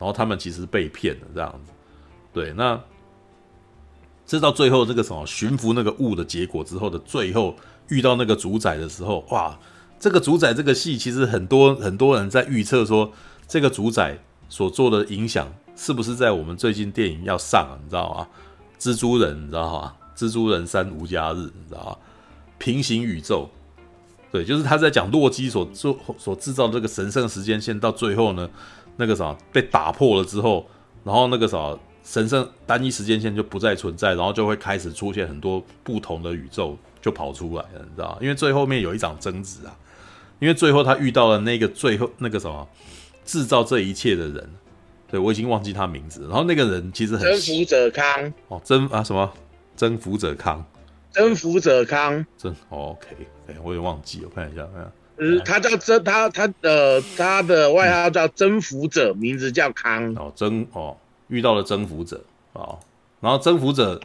[0.00, 1.72] 然后他们其实被骗了这样子。
[2.32, 2.80] 对，那。
[4.26, 7.54] 这到最后这个什么驯服那个雾的结果之后的最后
[7.88, 9.58] 遇到那个主宰的时候，哇！
[10.00, 13.12] 这个主宰这个戏其实很多很多人在预测说，
[13.46, 14.18] 这个主宰
[14.48, 17.76] 所做的影响是不是在我们最近电影要上啊？
[17.84, 18.26] 你知道吗？
[18.84, 19.94] 蜘蛛人，你知道吗？
[20.14, 21.96] 蜘蛛人三无家日，你知道吗？
[22.58, 23.48] 平行宇宙，
[24.30, 28.50] 对，就是他在讲洛基所做所制造这个神圣时间线，到最后呢，
[28.98, 30.68] 那个啥被打破了之后，
[31.02, 31.74] 然后那个啥。
[32.06, 38.18] 神圣单一时间线就不再存在，然后就会开始出现很多不同的宇宙就跑出来了，你知道吗？
[38.20, 39.74] 因为最后面有一场争执啊，
[40.38, 42.68] 因为最后他遇到了那个最后那个什么
[43.24, 44.50] 制造这一切的人，
[45.14, 46.22] 对，我已经忘记他名字。
[46.22, 48.32] 然后那个人其实很征服者康。
[48.48, 49.32] 哦，征啊什么？
[49.76, 50.64] 征服者康，
[51.12, 53.06] 征服者康，征、哦、OK，
[53.46, 60.12] 哎，我也忘记，我看一下，看一下，呃，他叫征，他他的他的外号叫征服者，嗯、名字叫康。
[60.16, 60.96] 哦，征哦。
[61.28, 62.20] 遇到了征服者
[62.52, 62.78] 哦，
[63.20, 64.00] 然后征服者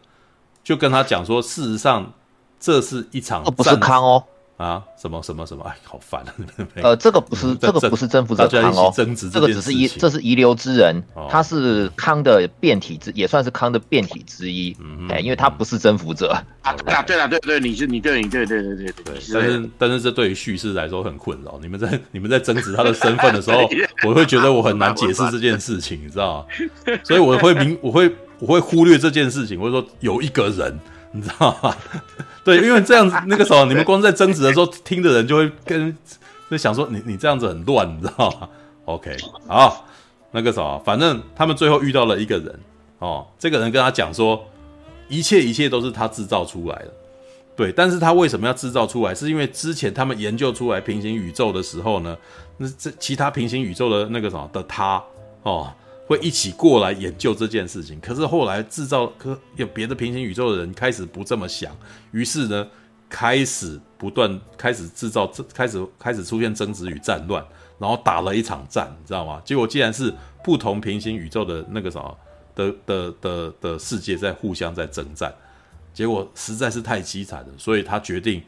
[0.64, 2.14] 就跟他讲说，事实上
[2.60, 4.24] 这是一场不是康哦
[4.60, 6.34] 啊，什么什么什么，哎，好烦啊！
[6.84, 14.76] 呃，这个不是这个不是征服者康哦，争执这个只是遗这是遗留之人，他是康的变体之，也算是康的变体之一，
[15.07, 23.60] 哎，因为他不是征服者啊，对了，对对，你是你对，你对对对对对，但是但是这对于叙事来说很困扰，你们在 你们在争执他的身份的时候，
[24.05, 26.45] 我会觉得我很难解释这件事情，你知道吗？
[27.05, 30.78] 所以我会明我会我会忽略这件事情，我会说有一个人。
[31.12, 31.76] 你知道吗？
[32.49, 35.95] 对，因为这样子， 那个时候你们光在争执的时候，听的人就会跟
[36.49, 38.49] 就想说你你这样子很乱，你知道吗？
[38.85, 39.15] OK，
[39.47, 39.85] 好，
[40.31, 42.59] 那个什么，反正他们最后遇到了一个人
[42.97, 44.43] 哦，这个人跟他讲说，
[45.07, 46.93] 一切一切都是他制造出来的，
[47.55, 49.13] 对，但是他为什么要制造出来？
[49.13, 52.17] 是因为之前他们研究出来平行宇宙的时候呢，
[52.57, 55.03] 那这其他平行宇宙的那个什么的他
[55.43, 55.71] 哦。
[56.10, 61.72] 会一起过来研究这件事情，可是后来制造可有别的平行宇宙的人开始不这么想，
[62.10, 62.68] 于是呢，
[63.07, 67.45] 开始不断开始制造，开始开始出现争执与战乱，
[67.78, 69.39] 然后打了一场战，你知道吗？
[69.45, 70.12] 结果既然是
[70.43, 72.18] 不同平行宇宙的那个什么
[72.55, 75.32] 的的的的世界在互相在征战，
[75.93, 78.41] 结果实在是太凄惨了，所以他决定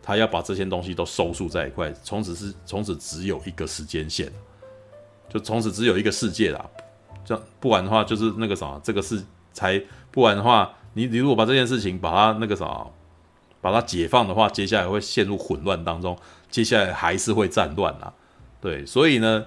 [0.00, 4.32] 他要把这些东西都收束在一块，从此是从此只有一个时间线，
[5.28, 6.64] 就从此只有一个世界啦。
[7.28, 9.22] 这不然的话，就是那个啥，这个是
[9.52, 9.78] 才
[10.10, 12.86] 不然的话，你你如果把这件事情把它那个啥，
[13.60, 16.16] 把它解放的话，接下来会陷入混乱当中，
[16.48, 18.14] 接下来还是会战乱啊。
[18.62, 19.44] 对，所以呢，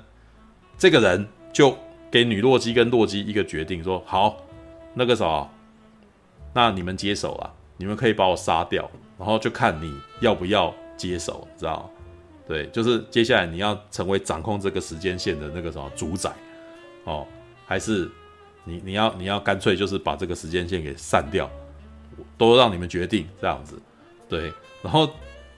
[0.78, 1.76] 这个人就
[2.12, 4.38] 给女洛基跟洛基一个决定，说好，
[4.94, 5.50] 那个啥，
[6.54, 11.90] 那你们接手啊，你们可以把我杀掉，然后就看你要不要接手，知道？
[12.48, 16.32] 对，就是接下来你要成为掌控这个时间线的那个什么主宰，
[17.06, 17.26] 哦。
[17.72, 18.12] 还是
[18.66, 21.50] 你你要你要干脆就是把这个时间线给散掉，
[22.38, 23.80] 都让你们决定这样子，
[24.28, 24.52] 对。
[24.84, 25.10] 然后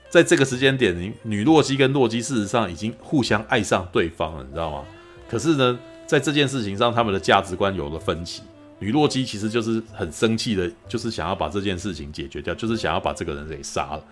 [0.08, 4.84] 在这个时间点，女女洛基跟洛基事实上已经互相爱上对方了，你知道吗？
[5.28, 8.42] 可是呢，在这件事情上，他们的价值观有了分歧。
[8.78, 14.04] 女洛基其实就是很生气的，就是想要把这件事情解决掉，就是想要把这个人给杀了。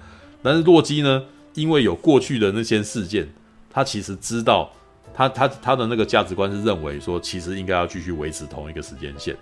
[0.43, 1.25] 但是洛基呢，
[1.55, 3.33] 因为有过去的那些事件，
[3.71, 4.73] 他其实知道。
[5.15, 9.37] 他他他的那个价值观是认为说，其实应该要继续维持同一个时间线。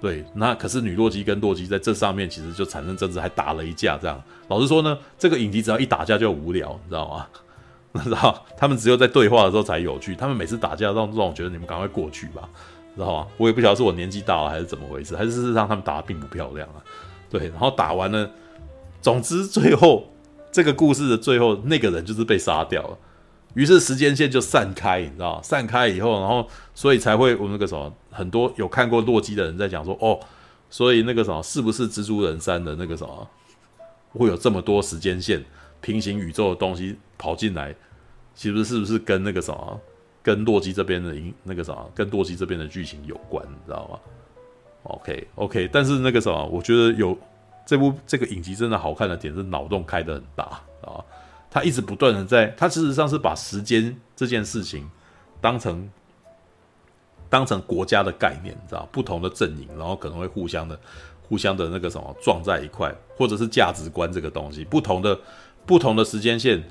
[0.00, 3.96] 对，那可是女洛基跟洛基在这上面其实就产生争执，还打了一架。
[3.96, 7.26] 这样，老实说呢，这个影集只要一打架就无聊，你知道吗？
[7.92, 10.14] 你知道，他们只有在对话的时候才有趣。
[10.14, 12.46] 他们每次打架让让我觉得你们赶快过去吧，
[12.94, 13.26] 知道吗？
[13.38, 16.84] 我也不晓得是我年纪大了还是怎么回事，还是事实上他们打的并不漂亮啊。
[17.30, 18.30] 对，然后打完了，
[19.00, 20.12] 总之最后
[20.52, 22.98] 这个故事的最后那个人就是被杀掉了。
[23.56, 30.20] 于是时间线就散开，你知道散开以后，然后所以才会我那个什么，很多有看过洛基的人在讲说，哦，
[30.68, 33.26] 所以那个什么，是不是蜘蛛人三的那个什么，
[34.12, 35.42] 会有这么多时间线、
[35.80, 37.74] 平行宇宙的东西跑进来？
[38.34, 39.80] 其实是不是跟那个什么，
[40.22, 43.42] 跟洛基这边的影那个什么，跟洛基这边的剧情有关？
[43.46, 43.98] 你知道吗
[44.82, 47.18] ？OK OK，但是那个什么，我觉得有
[47.64, 50.44] 这部这个影集真的好看的点是脑洞开得很大
[50.82, 51.00] 啊。
[51.56, 54.86] 他一直不断的在，他事实上是把时间这件事情
[55.40, 55.88] 当成
[57.30, 60.78] 当成国家的概念，你知道，不同的阵营，然后可能会互相的、
[61.26, 65.18] 互相的那个什么撞在一块，或者是价值观这个东西，不同的、
[65.64, 66.62] 不同的时间线，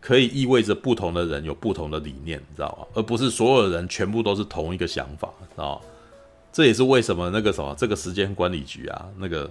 [0.00, 2.86] 可以意味着不同的人有不同的理念，你知道吗？
[2.94, 5.78] 而不是所有人全部都是同一个想法，知道？
[6.50, 9.50] 这也是为什么那个什么这个时间管理局啊，那个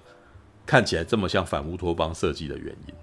[0.65, 2.93] 看起来这么像反乌托邦设计的原因。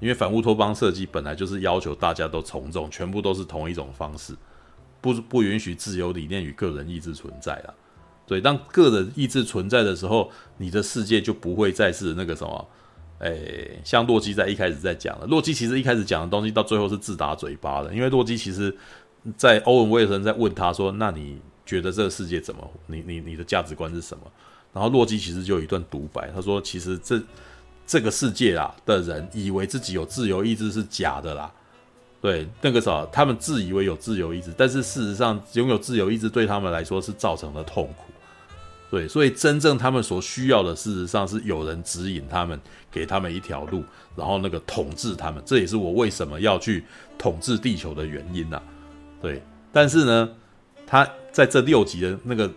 [0.00, 4.32] 因为反乌托邦设计本来就是要求大家都从众，全部都是同一种方式，
[5.00, 7.74] 不不允许自由理念与个人意志存在了。
[8.24, 12.68] 对，当个人意志存在的时候，你的世界就不会再是那个什么，
[13.18, 18.72] 诶，像洛基在一开始在讲的，洛基其实一开始讲的东西到最后是自打嘴巴的，因为洛基其实，
[19.36, 22.70] 在欧文威尔森在问他说：“那你觉得这个世界怎么？
[22.86, 24.24] 你你你的价值观是什么？”
[24.72, 27.20] 然后洛基其实就有一段独白，他说：“其实这。”
[27.88, 31.50] 这个世界啊的人以为自己有自由意志是假的啦，
[32.20, 38.12] 对，那个时候他们自以为有自由意志，但是事实上拥有自由意志对他们来说是造成了痛苦，
[38.90, 42.60] 对，所以真正他们所需要的，事实上是有人指引他们，
[42.92, 43.82] 给他们一条路，
[44.14, 46.84] 然后那个统治他们，这也是我为什么要去
[47.16, 48.60] 统治地球的原因呐，
[49.22, 50.28] 对，但是呢，
[50.86, 52.50] 他在这六集的那个。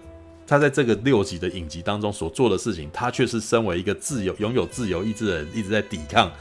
[0.46, 6.32] 他在这个六集的影集当中所做的事情，他却是身为一个自由、拥有自由意志的人，一直在抵抗，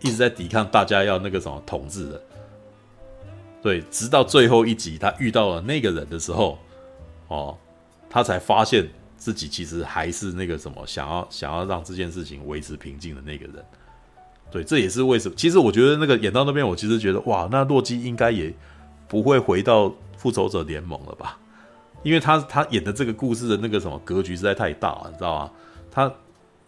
[0.00, 2.22] 一直在抵抗大家要那个什么统治的。
[3.62, 6.58] 对，直到最后一集，他遇到了那个人的时候，
[7.28, 7.56] 哦，
[8.08, 13.64] 他才发现自己其实还是那个什么，想要想要让这件事情维持平静的那个人。
[14.50, 15.34] 对，这也是为什么。
[15.34, 18.54] 其实我觉得那个演到那边，我其实觉得哇，那洛基应该也
[19.08, 21.38] 不会回到复仇者联盟了吧？
[22.04, 25.50] 因为他他演的这个故事的那个什么格局实在太大了，你知道吗？
[25.90, 26.12] 他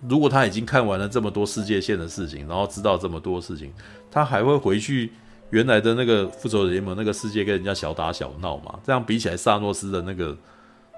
[0.08, 3.72] 如果他已经看完了这么多世界线的事情，然后知道这么多事情，
[4.10, 5.12] 他还会回去
[5.50, 8.78] 原来的那个复仇者联盟那个世界跟人家小打小闹嘛？
[8.84, 10.36] 这样比起来，萨诺斯的那个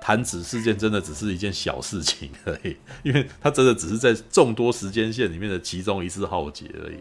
[0.01, 6.99] 弹指事件真的只是一件小事情而已，因为他真的只是在众多时间线里面的其中一次浩劫而已。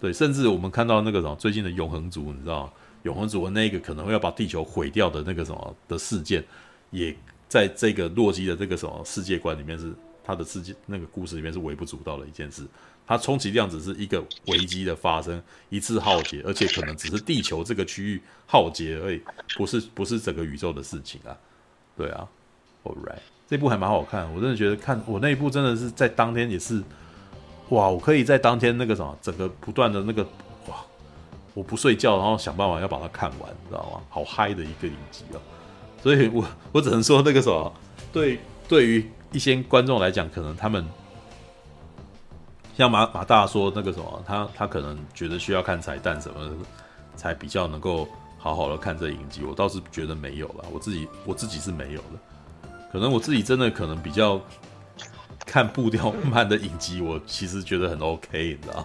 [0.00, 2.72] 对，甚至我们看到那个什么最近的永恒族，你知道？
[3.04, 6.44] 永恒族的那个可能会要把地球毁掉的那个什么的事件，
[6.90, 7.14] 也
[7.48, 9.92] 在这个洛基的这个什么世界观里面是
[10.24, 12.66] 他的世界那个故事里面是微不足道的一件事。
[13.06, 19.20] 它充其量只是一个危机的发生，一次浩劫，而且可能只是地球这个区域浩劫而已，
[19.56, 21.36] 不是不是整个宇宙的事情啊。
[21.98, 22.26] 对啊
[22.82, 26.82] ，All right，这部还蛮好看，我真的觉得看我那一部真的是在当天也是，
[27.68, 30.26] 哇，我可以在当天那个什么整个不断的那个。
[31.54, 34.00] 我不睡觉，然后想办法要把它看完，你知道吗？
[34.10, 35.40] 好嗨的一个影集哦！
[36.02, 37.72] 所以我我只能说那个什么，
[38.12, 40.84] 对，对于一些观众来讲，可能他们
[42.76, 46.52] 像马马大说那个什么，他他可能觉得需要看彩蛋什么的，
[47.14, 49.44] 才比较能够好好的看这影集。
[49.44, 52.68] 我倒是觉得没有了，我自己我自己是没有的。
[52.92, 54.40] 可能我自己真的可能比较
[55.46, 58.84] 看步调慢的影集，我其实觉得很 OK，你知道。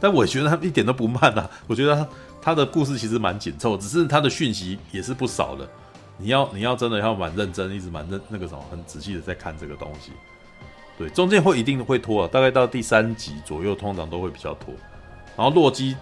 [0.00, 1.50] 但我觉得他一点都不慢啊！
[1.68, 2.08] 我觉得他
[2.40, 5.68] 他的故事其实蛮紧凑，只是他的讯息也是不少的。
[6.16, 10.12] 你要你要真的要蛮认真，一直蛮认那个什么很仔细的在看这个东西。
[10.98, 14.74] 对，中间会一定会拖啊，大概到第三集左右，通常都会比较拖。
[15.36, 15.96] 然后洛基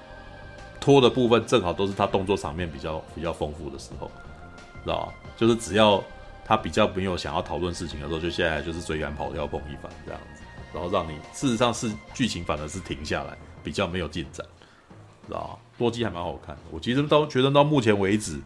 [0.81, 4.11] 拖的部分正好都是他动作场面比较比较丰富的时候，
[4.83, 5.13] 知道吧？
[5.37, 6.03] 就是只要
[6.45, 10.43] 他比较没有想要讨论事情的时候，就现在就是追赶跑跳碰一番这样子，
[10.75, 13.37] 然后让你事实上是剧情反而是停下来。
[13.63, 14.47] 比较没有进展，
[15.27, 15.59] 知道吗？
[15.79, 16.63] 洛基还蛮好看的。
[16.73, 18.41] 我其实到觉得到目前为止，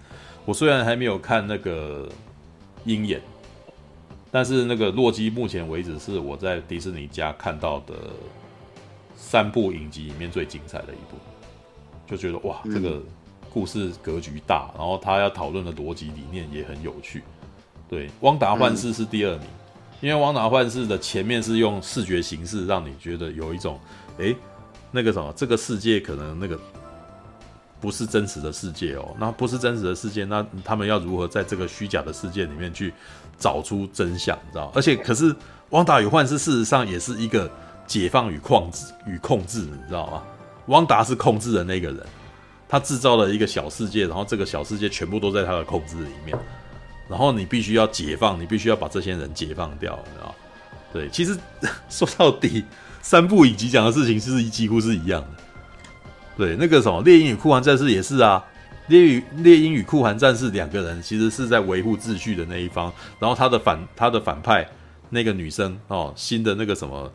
[0.45, 2.07] 我虽然还没有看那个
[2.85, 3.23] 鹰眼，
[4.31, 7.95] 但是那个洛基目前为止是我在迪士尼家看到的
[9.17, 11.17] 三部影集里面最精彩的一部，
[12.07, 13.01] 就觉得哇，这个
[13.49, 17.23] 故事格局大，然后他要讨论的逻辑理念也很有趣。
[17.89, 19.47] 对，汪达幻视是第二名，
[20.03, 23.81] 因为汪达幻视的前面是用视觉形式让你觉得有一种
[24.19, 24.37] 诶。
[24.93, 26.57] 那个什么，这个世界可能那个
[27.81, 29.17] 不是真实的世界哦。
[29.19, 32.93] 那不是真实的世界，那他们要如何在这个虚假的世界里面去
[33.39, 34.39] 找出真相？
[34.47, 34.71] 你知道？
[34.75, 35.33] 而且，可是
[35.71, 37.51] 《汪达与幻视》事实上也是一个
[37.87, 40.23] 解放与控制与控制，你知道吗？
[40.67, 42.07] 汪达是控制的那个人，
[42.69, 46.39] 他制造了一个小世界，然后这个小世界全部都在他的控制里面，
[47.09, 50.35] 然后你必须要解放，你必须要把这些人解放掉，你知道？
[50.93, 51.37] 对，其实
[51.89, 52.63] 说到底。
[53.03, 55.43] 三部影集讲的事情是几乎是一样的，
[56.37, 58.43] 对，那个什么猎鹰与酷寒战士也是啊，
[58.87, 64.67] 猎与猎鹰与酷寒战士两个人其实是在维护秩序的那一方，然后他的反他的反派
[65.11, 67.13] 那个女生哦，新的那个什么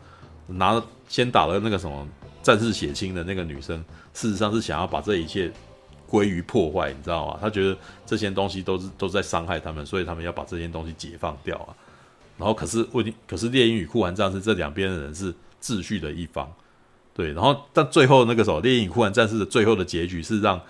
[0.48, 2.08] 拿先打了那个什么
[2.44, 3.84] 战士血清的那个女生，
[4.14, 5.52] 事实上是想要把这一切
[6.06, 7.40] 归于破坏，你知道吗？
[7.42, 7.76] 他觉得
[8.06, 11.72] 这些东西都是都在伤害他们，所以他们要把这些东西解放掉啊。
[12.38, 15.34] 然后可是问题，可是猎鹰与酷寒战士这两边的人是
[15.68, 16.50] 秩序的一方，
[17.14, 17.34] 对。
[17.34, 20.62] 然后但最后那个什么，猎鹰与酷寒战士的最后的结局是让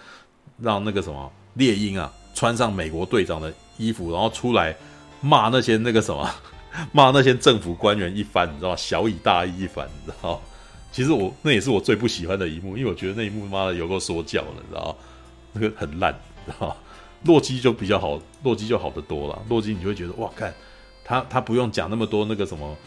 [0.59, 4.75] 让那个什么猎鹰啊穿上美国队长的衣服，然后出来
[5.21, 6.27] 骂那些那个什么
[6.91, 8.75] 骂那些政府官员一番，你知道吗？
[8.75, 10.39] 晓以大义一番，你知道吗？
[10.91, 14.95] 其实我那也是我最不喜欢的一幕，因为我觉得那一幕妈的有够说教了，你知道吗？
[15.53, 16.13] 那个很烂，
[16.45, 16.75] 知道吗？
[17.23, 19.41] 洛基就比较好，洛基就好得多了。
[19.49, 20.53] 洛基你就会觉得哇，看
[21.03, 22.77] 他他不用讲那么多那个什么，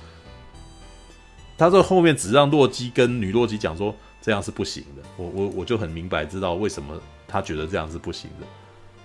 [1.60, 5.02] 他这后面只让洛基跟女洛基讲说这样是不行的。
[5.18, 6.98] 我我我就很明白知道为什么
[7.28, 8.46] 他觉得这样是不行的，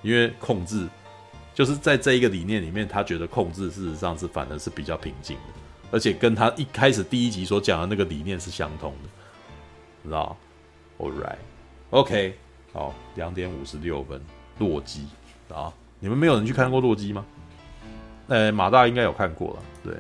[0.02, 0.88] 因为控制
[1.54, 5.54] 就是在这一个理念里面，他觉得控制事实上是反而是比较平静的，
[5.92, 9.10] 而且跟他一开始第一集所讲的那个理念是相通的，
[10.06, 10.38] 知道
[10.98, 12.38] ？All right，OK。
[12.72, 14.22] 好，两点五十六分，
[14.60, 15.08] 洛基
[15.54, 17.26] 啊，你们没有人去看过洛基吗？
[18.30, 19.94] 呃，马大应该有看过了，对，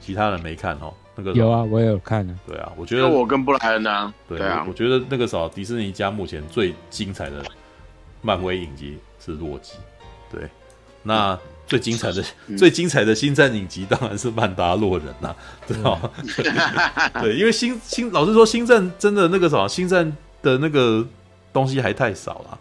[0.00, 0.92] 其他人没看哦。
[1.16, 2.34] 那个有啊，我也有看啊。
[2.46, 7.44] 对啊，我觉得我跟布莱恩啊，对啊，我觉得那个时候迪士尼家目前最精彩的
[8.22, 9.74] 漫威影集是洛基，
[10.30, 10.48] 对，
[11.02, 15.36] 那最精彩的、嗯、 最精彩的星战影集当然是曼达洛人呐、啊，
[15.66, 15.98] 对吧？
[16.16, 21.06] 嗯、 对，因为星星老实说，星战真的那个什么，星战的那个。
[21.54, 22.58] 东西还太少了，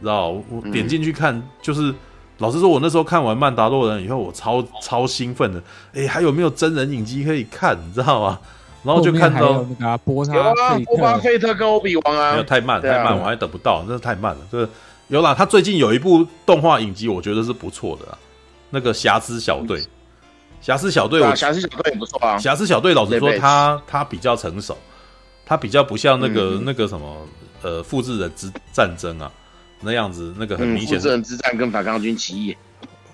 [0.00, 0.30] 知道？
[0.48, 1.94] 我点进去看，嗯、就是
[2.38, 5.58] 老实说，我那时候看完《曼达洛人》以后，我超超兴奋的。
[5.92, 7.78] 哎、欸，还有没有真人影集可以看？
[7.86, 8.38] 你知道吗？
[8.82, 9.64] 然后就看到
[10.04, 14.40] 波他，波巴费特跟欧比王啊，没有太慢，太慢，我还等不到，真的太慢了。
[14.50, 14.68] 就是
[15.08, 18.18] 有啦，他最近有一部动画影集，我觉得是不错的啦。
[18.70, 19.80] 那个瑕疵小队，
[20.60, 22.36] 瑕疵小队，我瑕疵小队也不错啊。
[22.36, 24.76] 瑕疵小队，老实说，他他比较成熟，
[25.46, 27.16] 他比较不像那个、嗯、那个什么。
[27.62, 29.32] 呃，复制人之战争啊，
[29.84, 30.98] 那样子，那个很明显。
[30.98, 32.56] 复制人之战跟反抗军起义，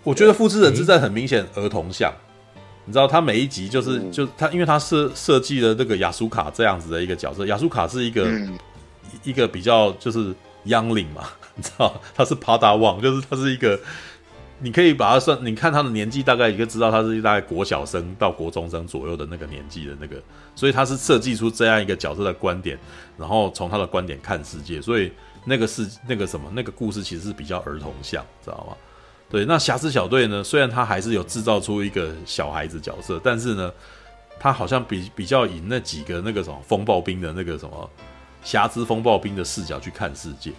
[0.02, 2.12] 我觉得复制人之战很明显儿童像。
[2.86, 7.44] 你知道，他每一集就是就他，因为他设设计了那个亚苏卡这样子的一个角色。
[7.46, 8.26] 亚苏卡是一个
[9.24, 10.34] 一个比较就是
[10.66, 13.78] youngling 嘛， 你知道，他是 Padawan，就是他是一个。
[14.62, 20.22] 你可以把他算，你看他的年纪，大概你就知道他是大概国小生到国中生左右的那个年纪的那个，
[20.54, 22.78] 所以他是设计出这样一个角色的观点，
[23.16, 25.10] 然后从他的观点看世界，所以
[25.44, 28.76] 那个是那个什么，那个故事其实是比较儿童像，知道吗？
[29.30, 33.72] 对，那瑕疵小队呢，虽然他还是有制造出一个小孩子角色，但是呢，
[34.40, 37.90] 他好像比比较以那几个那个什么风暴兵的那个什么
[38.42, 40.50] 瑕疵风暴兵的视角去看世界，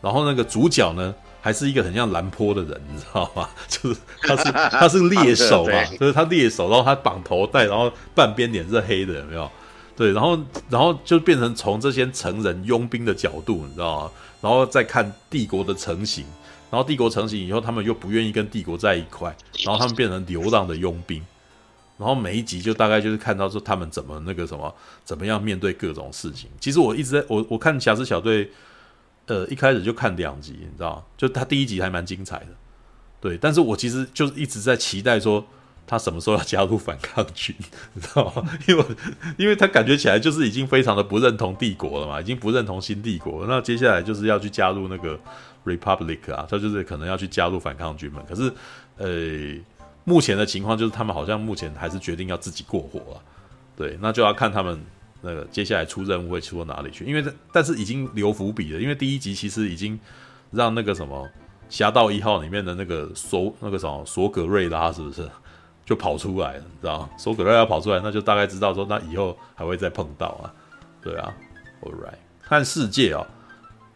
[0.00, 3.48] 然后那个主角呢，还是一个很像兰坡的人，你知道吗？
[3.66, 9.50] 就是他是他是猎手嘛， 就是他猎手，然后他绑头带，然后半边脸是黑的，有没有？
[9.96, 10.38] 对，然后
[10.68, 14.10] 然后就变成从这些成人佣兵的角度，你知道吗？
[14.40, 16.24] 然后再看帝国的成型，
[16.70, 21.22] 然后帝国成型以后，他们又不愿意跟帝国在一块，然后他们变成流浪的佣兵，
[21.98, 24.74] 然后每一集就大概就是看到说他们怎么那个什么，
[25.04, 26.48] 怎么样面对各种事情。
[26.60, 28.46] 其实我一直在我我看《瑕疵小队》。
[29.26, 32.46] 呃，一开始就看两集，你知道，就他第一集还蛮精彩的，
[33.20, 33.38] 对。
[33.38, 35.46] 但是我其实就是一直在期待说
[35.90, 37.52] 他什么时候要加入反抗军，
[37.94, 38.48] 你知道吗？
[38.68, 38.84] 因为
[39.36, 43.44] 因为他感觉起来就是已经非常的不认同帝国了嘛，已经不认同新帝国。
[43.48, 45.18] 那接下来就是要去加入那个
[45.64, 48.24] Republic 啊，他就是可能要去加入反抗军们。
[48.28, 48.52] 可是，
[48.98, 49.60] 呃，
[50.04, 53.20] 目前的情况就是他们好像目前还是决定要自己过活了，
[53.74, 53.98] 对。
[54.00, 54.80] 那就要看他们。
[55.22, 57.04] 那个接下来出任务会出到哪里去？
[57.04, 60.00] 因为这但是已经留伏笔了，因为第一集其实已经
[60.50, 61.26] 让那个什么
[61.68, 65.28] 《侠盗一号》里面的那个索那个什么索葛瑞拉是不是
[65.84, 66.58] 就跑出来了？
[66.60, 67.10] 你知道吗？
[67.16, 70.52] 索格瑞拉跑出来，那就大概知道说那以后还会再碰到啊。
[71.02, 71.34] 对啊
[71.82, 73.26] ，All right，看世界啊、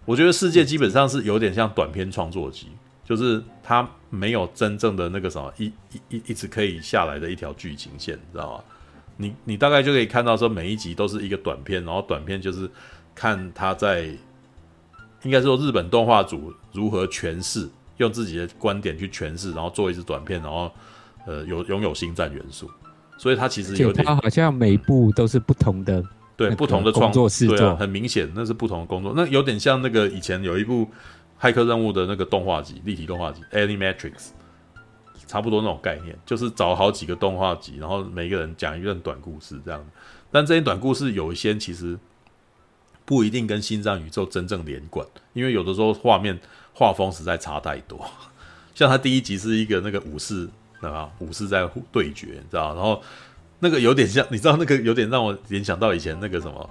[0.05, 2.69] 我觉得世界基本上是有点像短篇创作集，
[3.05, 8.65] 就是它没有真正的那个什么一一一一直可以下来的一条剧情线，你知道吗？
[9.17, 12.69] 你你大概就可以看到说每一集都是一个短片，然后短片就是
[13.15, 14.07] 看他在
[15.23, 17.69] 应该说日本动画组如何诠释，
[17.99, 20.73] 用自己的观点去诠释，然后做一支短片，然后
[21.27, 22.71] 呃有拥有星战元素，
[23.19, 26.03] 所以它其实有点它好像每一部都是不同的
[26.37, 30.89] 对不同的创作室做，很明显那是不同的工作，那有点像那个以前有一部
[31.41, 34.31] 骇客任务的那个动画集立体动画集 Animatrix。
[35.27, 39.85] 差不多那种概念，就是找好几个动画集，然后每个人讲一段短故事这样。
[40.31, 41.99] 但这些短故事有一些其实
[43.07, 46.39] 不一定跟星战宇宙真正连贯，因为有的时候画面
[46.75, 48.07] 画风实在差太多。
[48.77, 50.51] 像他第一集是一个那个武士，对
[50.91, 51.11] 吧？
[51.19, 52.75] 武士在对决，你知道？
[52.75, 53.03] 然后
[53.61, 56.71] 那个有点像，你知道那个有点让我联想到以前那个什么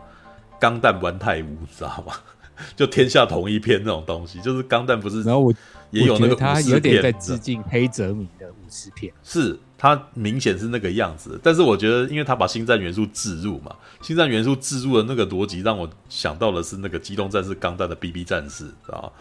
[0.60, 2.14] 钢弹玩太武，你知道吗？
[2.76, 5.24] 就天下同一篇那种东西，就是钢弹不是？
[5.24, 5.54] 然后我
[5.90, 11.40] 也有那个他有点在致敬黑泽明的武士片，是他明显是那个样子。
[11.44, 19.12] 但是我觉得，因为他把星战元素置入嘛，星战元素置入的那个逻辑，让我想到的是那个机动战士钢弹的 BB 战士，知道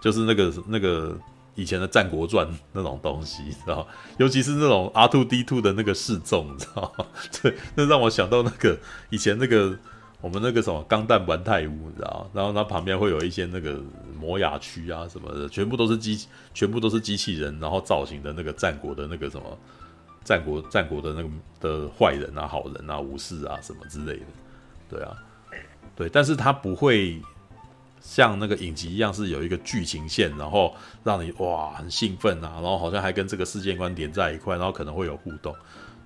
[0.00, 1.16] 就是那个那个
[1.60, 3.86] 以前的战国传那种东西， 知道
[4.18, 6.92] 尤其是那种 R2D2 的那个示众，知道
[7.42, 8.78] 对，那让我想到那个
[9.10, 9.76] 以前那个。
[10.22, 12.30] 我们那个什么钢弹玩太屋，你知道？
[12.34, 13.80] 然后它旁边会有一些那个
[14.20, 19.58] 摩雅区啊什么的，全部都是机，全部都是机器人，然后造型的那个战国的那个什么
[20.22, 24.26] 战国战国的那个的坏人啊、好人啊、武士啊什么之类的，
[24.90, 25.16] 对啊，
[25.96, 27.18] 对，但是它不会
[28.00, 30.74] 像那个影集一样是有一个剧情线，然后
[31.04, 35.54] 让你哇很兴奋啊，然后好像还跟这个世界观连在一块，然后可能会有互动。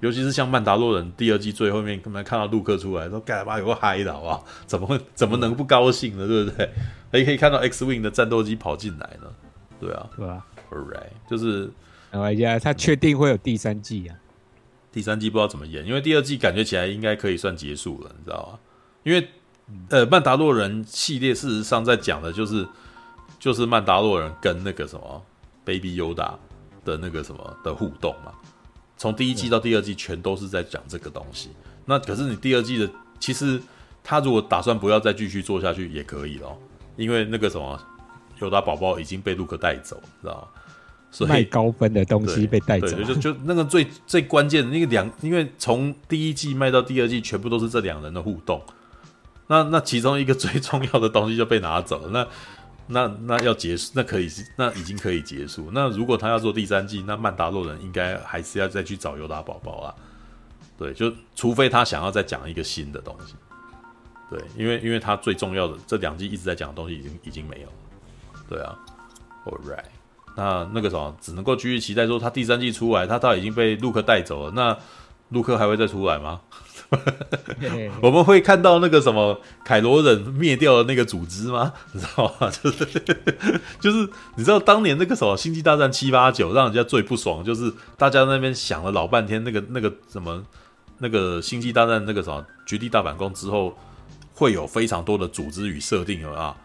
[0.00, 4.44] 尤其是像《曼达洛人》第二季最后面，可能看到陆克出来，说干嘛有个嗨的好不好？
[4.66, 6.26] 怎么会怎么能不高兴呢？
[6.26, 6.68] 对不对？
[7.10, 9.32] 还可以看到 X Wing 的战斗机跑进来呢？
[9.80, 11.70] 对啊，对啊，Alright，就是
[12.10, 14.16] 玩家他确定会有第三季啊？
[14.92, 18.58] 第三季不知道怎么演，因为第二季感觉起来应该可以算结束了，你知道吗？
[19.04, 19.28] 因为
[19.88, 22.66] 呃，《曼达洛人》系列事实上在讲的就是
[23.38, 25.22] 就是曼达洛人跟那个什么
[25.64, 26.32] Baby Yoda
[26.84, 28.32] 的那个什么的互动嘛。
[28.96, 31.50] 从第一季到第二季，全都是在讲这个东西。
[31.86, 32.88] 那可是你第二季的，
[33.18, 33.60] 其实
[34.02, 36.56] 他如果打算不要再继续做下去，也可以哦。
[36.96, 37.78] 因为那个什么，
[38.40, 40.48] 尤达宝宝已经被陆克带走，知道吗？
[41.10, 48.60] 所以卖高分的东西被带走，就就那个最最关键的那个两，因为从第一季卖到第二季，全部都是这两人的互动。
[49.46, 52.08] 那那其中一个最重要的东西就被拿走了。
[52.08, 52.26] 那
[52.86, 55.70] 那那要结束，那可以是那已经可以结束。
[55.72, 59.94] 那如果他要做第三季，那曼达洛人应该还是要再去找尤达宝宝啊。
[60.76, 63.34] 对，就除非他想要再讲一个新的东西。
[64.28, 67.72] 对，因为因为他最重要的这两季一直在讲的东西已经已经没有了。
[68.48, 68.76] 对啊
[69.44, 69.84] ，All right，
[70.36, 74.76] 那那个什么只能够继续期待说他第三季出来，他到已经被陆克带走了，那
[75.28, 76.40] 陆克还会再出来吗？
[78.00, 81.72] 我们会看到那个什么凯罗人灭掉了那个组织吗？
[81.92, 82.50] 你知道吗？
[82.50, 82.84] 就 是
[83.80, 90.42] 就是，你知道当年那个什么星际大战七八九，让人家最不爽，就是大家那边想了老半天，那个那个什么
[90.98, 93.76] 那个星际大战那个什么绝地大反攻之后，
[94.34, 96.56] 会有非常多的组织与设定啊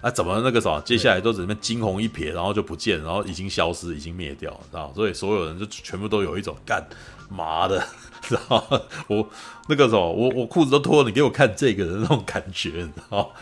[0.00, 4.92] 啊，怎么那个什么接下来都只能惊鸿一瞥，然后就不见，然后已经消失，已经灭掉，知道？
[4.94, 6.86] 所以所有人就全部都有一种干
[7.30, 7.82] 妈的。
[8.24, 9.28] 知道我
[9.68, 13.32] 那个什么，我我裤子都脱了，你给我看这个的那种感觉，你知道？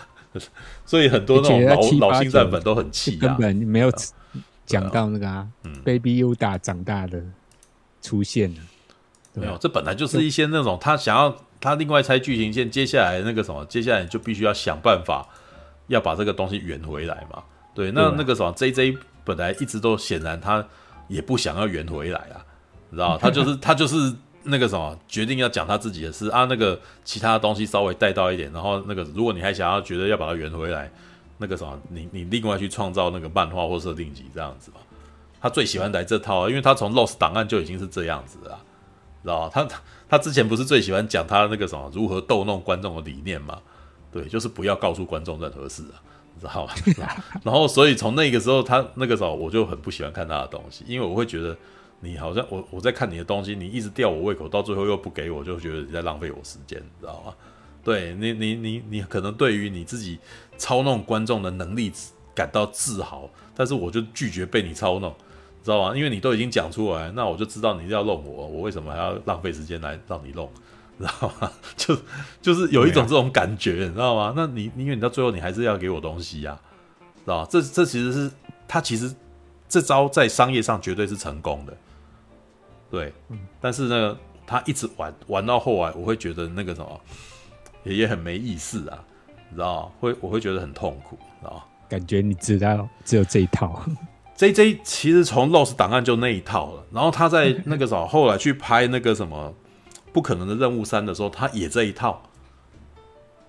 [0.86, 1.62] 所以很多那种
[2.00, 3.92] 老老星战粉都很气啊，根本没有
[4.64, 7.22] 讲到那个啊嗯，Baby Yoda 长大的
[8.00, 8.60] 出现了。
[9.34, 15.28] 没有，这本来就是一些那种他想要他另外拆剧情线，接下来那个什么，接下来就必须要想办法
[15.88, 17.42] 要把这个东西圆回来嘛。
[17.74, 20.66] 对，那那个什么 JJ 本来一直都显然他
[21.08, 22.40] 也不想要圆回来啊，
[22.88, 23.18] 你知道？
[23.18, 24.14] 他就是他就是。
[24.44, 30.90] 那个什么，决定要讲他自己的事啊，那个其他的东西稍微带到一点，然后那个如果你还想要觉得要把它圆回来，
[31.38, 34.78] 那个什么，你你另外去创造那个漫画或设定集这样子嘛。
[35.40, 38.60] 他最喜欢来这套，因为他从 Lost 档案就已经是这样子了，
[39.22, 43.58] 知道他他他之前不是最喜欢讲他那个什么如何逗弄观众的理念嘛？
[44.12, 45.98] 对，就是不要告诉观众任何事啊，
[46.34, 46.72] 你知道吗？
[47.42, 51.56] 然后所以从那个时候，他那个时候我就很不喜欢看他的东西，因为我会觉得。
[52.04, 57.32] 你好像我我在看你的东西，你一直吊我胃口，到最后又不给我，就觉得你在浪费我时间，你知道吗？
[57.84, 60.18] 对你你你你可能对于你自己
[60.56, 61.92] 操弄观众的能力
[62.34, 65.14] 感到自豪，但是我就拒绝被你操弄，
[65.62, 65.96] 知道吗？
[65.96, 70.50] 因为你都已经讲出来，那我就知道你要弄我，我为什么还要浪费时间来让你弄，
[70.98, 71.52] 知道吗？
[71.76, 71.96] 就
[72.40, 74.32] 就是有一种这种感觉，你知道吗？
[74.36, 76.58] 那你因为你到最后你还是要给我东西呀，
[77.24, 77.48] 知道吗？
[77.48, 78.30] 这这其实是
[78.66, 79.14] 他其实
[79.68, 81.76] 这招在商业上绝对是成功的。
[82.92, 83.12] 对，
[83.58, 87.00] 但是呢，他一直玩玩到后来，我会觉得那个什么
[87.84, 89.02] 也也很没意思啊，
[89.48, 89.92] 你知道吗？
[89.98, 91.64] 会我会觉得很痛苦，知道吗？
[91.88, 93.82] 感觉你知道只有这一套。
[94.36, 99.54] J J 其实从 Lost 档案就那一套了，然后他在 那个什么后来去拍那个什么
[100.12, 102.22] 不可能的任务三的时候，他也这一套。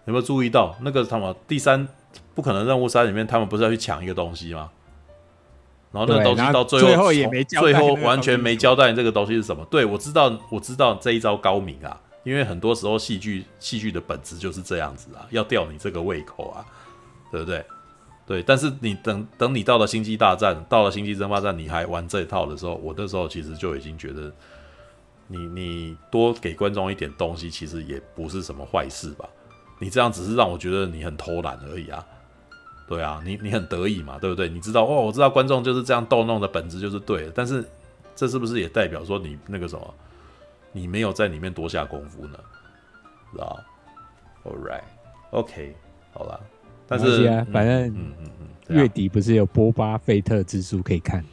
[0.06, 1.88] 有没有注意到那个什么第三
[2.36, 4.70] 不可能任务三里面，他们不是要去抢一个东西吗？
[5.94, 9.64] 然后那个东西到最后，最后也没交代，最后完全没交代这个东西是什么。
[9.70, 16.66] 对，我知道，我知道这一招高明啊，因为很多时候戏剧戏剧的本质就是这样子啊，要吊你这个胃口啊，
[17.32, 17.64] 对不对？
[18.26, 24.34] 对，但是你等等你到了星际大战，到了星际争霸战，你还玩这一套的时候，我那时候其实就已经觉得
[25.28, 29.30] 你，你你多给观众一点东西，其实也不是什么坏事吧？
[29.78, 32.04] 你这样只是让我觉得你很偷懒而已啊。
[32.86, 34.50] 对啊，你你很得意嘛，对不对？
[34.50, 37.66] 你知道哦，我知道观众就是这样逗弄的本质就是对的，但是
[38.14, 39.94] 这是不是也代表说你那个什么，
[40.74, 42.38] 你没有在里面多下功夫呢？
[43.32, 43.60] 知道
[44.44, 45.74] ？All right，OK，
[46.14, 46.40] 好啦。
[46.86, 48.30] 但是啊，反正嗯嗯
[48.68, 51.24] 嗯，月底不是有波巴费特之书可以看？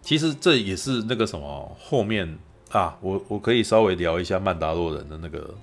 [0.00, 2.38] 其实这也是那个什么后面
[2.70, 5.54] 啊，我我可以稍微聊一下曼达洛人的那个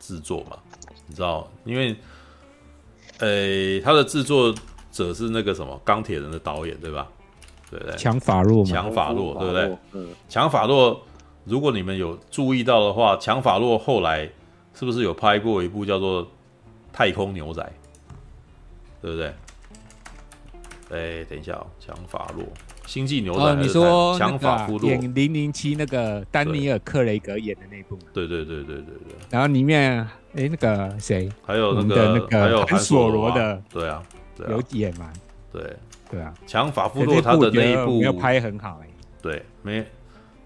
[0.00, 0.58] 制作嘛，
[1.06, 1.46] 你知道？
[1.66, 1.94] 因为。
[3.20, 4.52] 诶、欸，他的制作
[4.90, 7.08] 者是那个什么钢铁人的导演，对吧？
[7.70, 7.96] 对不对？
[7.96, 9.78] 强法洛，强法洛，对不对？
[9.92, 11.00] 嗯，强法洛，
[11.44, 14.28] 如果你们有注意到的话，强法洛后来
[14.74, 16.24] 是不是有拍过一部叫做
[16.92, 17.62] 《太空牛仔》？
[19.00, 19.26] 对不对？
[20.90, 22.44] 哎、欸，等一下哦，强法洛，
[22.84, 27.96] 《星际牛仔》哦，你说强法洛演零零七那个丹尼尔·克雷格演的那部？
[28.12, 29.14] 对对对对对对。
[29.30, 30.04] 然后里面。
[30.36, 31.30] 哎，那个谁？
[31.46, 34.02] 还有那个那个还有韩索罗的，对啊，
[34.48, 35.12] 有演嘛？
[35.52, 35.76] 对
[36.10, 38.88] 对啊，强法夫洛他的那一部没有拍很好哎。
[39.22, 39.86] 对，没。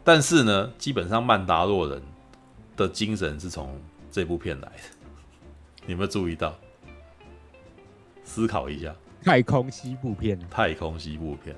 [0.05, 2.03] 但是呢，基本上曼达洛人
[2.77, 3.79] 的精神是从
[4.11, 5.09] 这部片来的，
[5.87, 6.55] 你有没有注意到？
[8.25, 11.57] 思考一下，太空西部片，太空西部片。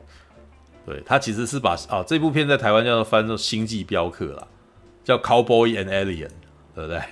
[0.87, 4.47] 对，他其实是把啊这部片在台湾叫做翻作《星际镖客》啦，
[5.05, 6.29] 叫《Cowboy and Alien》，
[6.75, 7.03] 对不对？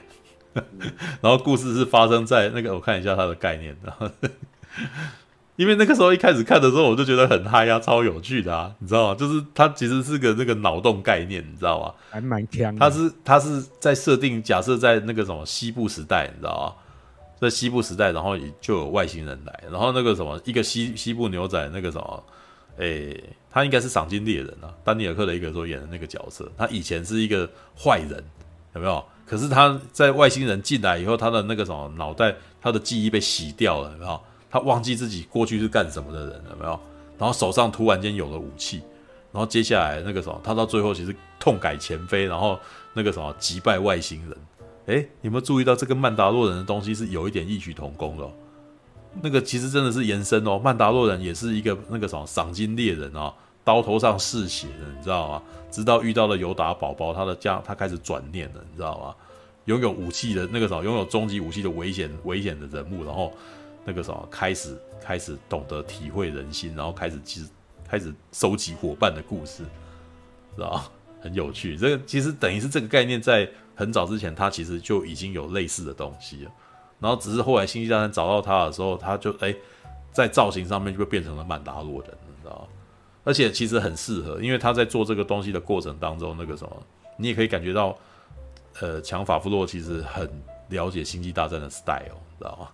[1.20, 3.76] 然后故事是发生在那个，我看一下它的概念。
[3.82, 4.10] 然后，
[5.56, 9.14] 因为那个时候一开始看的时候，我就觉得很嗨啊，超有趣的啊，你知道吗？
[9.14, 11.94] 就是它其实是个那个脑洞概念，你知道吗？
[12.10, 12.74] 还蛮强。
[12.76, 16.84] 它是它是在设定假设在那个什么西部时代，你知道吗？
[17.40, 22.24] 在西部时代，然后就有外星人来，然后那个什么一个西西部牛仔那个什么，
[22.78, 28.24] 诶，他应该是赏金猎人啊，丹尼尔克雷格所演的那个角色，他以前是一个坏人，
[28.74, 29.04] 有没有？
[29.28, 34.18] 可是他在外星人进来以后，他的那个什么脑袋，他的记忆被洗掉了，有没有？
[34.50, 36.80] 他忘记自己过去是干什么的人，有没有？
[37.18, 38.78] 然后手上突然间有了武器，
[39.30, 42.58] 然后接下来那个什么，他到最后其实痛改前非，然后
[42.94, 44.36] 那个什么击败外星人。
[44.86, 48.26] 诶，有没有注意到这跟曼达洛人的东西是有一点异曲同工的？
[49.20, 53.34] 那个其实真的是延伸哦，曼达洛人也是一个那个什么赏金猎人哦。
[53.68, 55.42] 刀头上嗜血的，你知道吗？
[55.70, 59.14] 直到遇到了尤达宝宝，他的家他开始转念了，你知道吗？
[59.66, 63.30] 拥有武器的那个时候，拥有终极武器的危险危险的人物，然后
[63.84, 67.46] 那个时候开始开始懂得体会人心，然后开始其实
[67.86, 69.64] 开始收集伙伴的故事，
[70.56, 70.82] 知道？
[71.20, 71.76] 很有趣。
[71.76, 76.50] 这个其实等于是这个概念在很早之前，他其实就已经有类似的东西了。
[77.00, 79.54] 然后只是后来星际大战找到他的时候，他就哎
[80.10, 82.10] 在造型上面就变成了曼达洛人，
[83.28, 86.82] 而且其实很适合，因为他在做这个东西的过程当中，那个什么，
[87.18, 87.94] 你也可以感觉到，
[88.80, 90.26] 呃，强法夫洛其实很
[90.70, 92.68] 了解星际大战的 style，知道吗？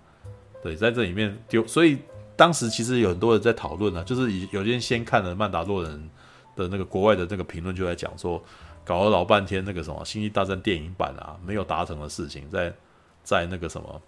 [0.62, 1.98] 对，在这里面丢，所以
[2.36, 6.10] 当时其实有很多人在讨论啊，就是有些人先看了曼达洛人
[6.54, 8.40] 的那个国外的那个评论，就在讲说，
[8.84, 12.72] 搞了老半天那个什么星际大战电影版啊，没有达成的事情，在
[13.24, 14.00] 在那个什么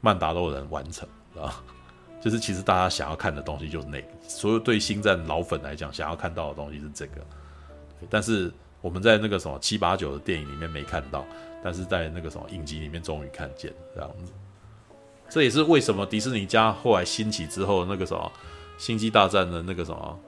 [0.00, 1.54] 曼达洛人完成，知道吗？
[2.22, 7.12] 就是其实大家想要看的东西就是那个，所有对星战老粉来讲想要看到的东西是这个，
[8.10, 11.24] 但是我们在那个什么七八九的电影里面没看到，
[11.62, 14.32] 但是在那个什么影集里面终于看见这样子，
[15.28, 18.30] 这也是为什么迪士尼家后来兴起之后，那个什么
[18.76, 20.18] 星际大战的那个什么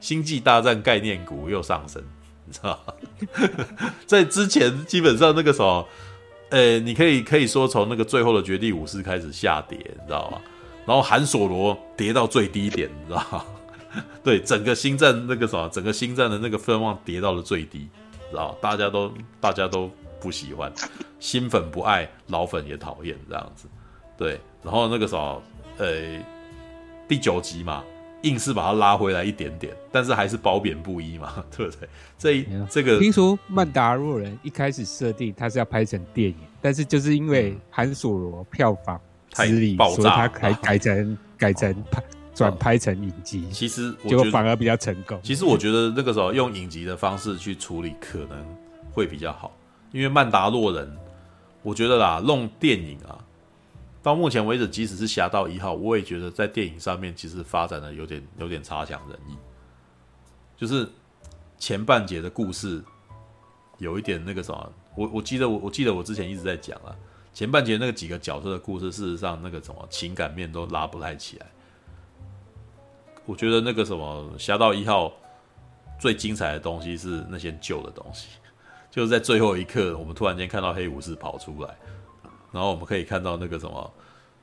[0.00, 2.02] 星际大战概念股又上升，
[2.44, 2.94] 你知道吗？
[4.06, 5.86] 在之前基本上那个什么，
[6.50, 10.40] 呃，你可以可以说从那个最后的绝地武士开始下跌，你知道吗？
[10.86, 13.44] 然后韩索罗跌到最低点，你知道吗？
[14.24, 17.88] 对，整个星战那个什么，整个星战的那个分望跌到了最低，
[18.30, 19.88] 知道大家都大家都
[20.20, 20.72] 不喜欢，
[21.20, 23.68] 新粉不爱，老粉也讨厌这样子。
[24.16, 25.42] 对，然后那个什么，
[25.78, 26.20] 呃，
[27.06, 27.84] 第九集嘛，
[28.22, 31.88] 硬是把它拉回来一点点，但是还是褒贬不一嘛， 对不对？
[32.18, 39.00] 这一这个听说曼达洛人一开始设定他是要拍成电影，但是就是因为韩索罗票房。
[39.34, 42.02] 太爆炸，他改改成、啊、改成 拍
[42.34, 45.20] 转拍成影集，其实就反而比较成功。
[45.22, 48.44] 其实我觉得那个时候用影集的方式去处理可能
[48.92, 49.56] 会比较好，
[49.92, 50.96] 因为曼达洛人，
[51.62, 53.18] 我觉得啦，弄电影啊，
[54.02, 59.36] 到目前为止，即使是侠盗一号，我也觉得在电影上面其实发展的有点有点差强人意，
[60.56, 60.88] 就是
[61.58, 62.82] 前半节的故事
[63.78, 66.90] 有一点那个什么，我我记得我我记得我之前一直在讲啊。
[67.34, 71.46] 前半节那个几个角色的故事，事实上那个什么情感面都拉不太起来。
[73.26, 75.08] 我觉得那个什么《侠盗一号》
[75.98, 78.28] 最精彩的东西是那些旧的东西，
[78.88, 81.76] 就是在最后一刻，我们突然间看到黑武士跑出来，
[82.52, 83.92] 然后我们可以看到那个什么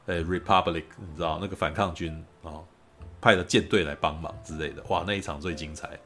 [0.08, 2.12] 诶 Republic，你知道那个反抗军
[2.44, 2.60] 啊，
[3.22, 5.98] 派的舰队来帮忙之类的，哇，那一场最精彩。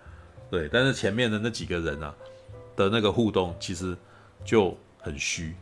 [0.51, 2.13] 对，但是前面的那几个人啊
[2.75, 3.97] 的那个互动其实
[4.43, 5.55] 就很虚。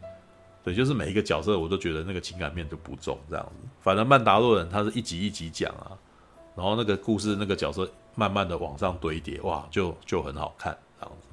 [0.64, 3.68] 对，就是每一个角色我都觉得那个情感面就不重这样子。
[3.82, 5.92] 反正曼达洛人他是一集一集讲啊，
[6.56, 11.28] 然后那个故事那个角色慢慢的往上堆叠，哇，就就很好看这样子。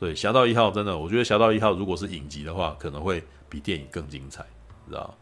[0.00, 4.42] 对，侠盗一号真的，我觉得侠盗一号如果是影集的话，可能会比电影更精彩，
[4.88, 5.14] 知道？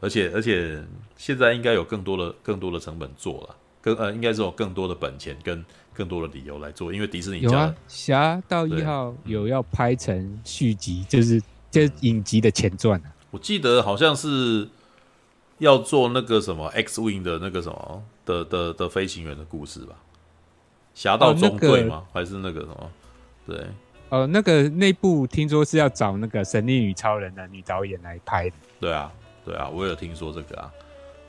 [0.00, 0.80] 而且而且
[1.16, 13.12] 现在应该有更多的更多的成本做了，更呃应该是有更多的本钱跟更多的理由来做，因为迪士尼有啊，侠盗一号有要拍成续集，就是就是影集的前传啊。
[13.30, 14.68] 我记得好像是
[15.58, 19.94] 要做那个什么 X Wing 的那个什么的的的，的飞行员的故事吧？
[20.94, 21.96] 侠盗中队吗？
[21.96, 22.90] 哦那个、还是那个什么？
[23.46, 23.66] 对。
[24.10, 28.56] 呃，那个内部听说是要找那个《神力女超人》的女导演来拍的。
[28.80, 29.12] 对啊，
[29.44, 30.72] 对啊，我有听说这个啊，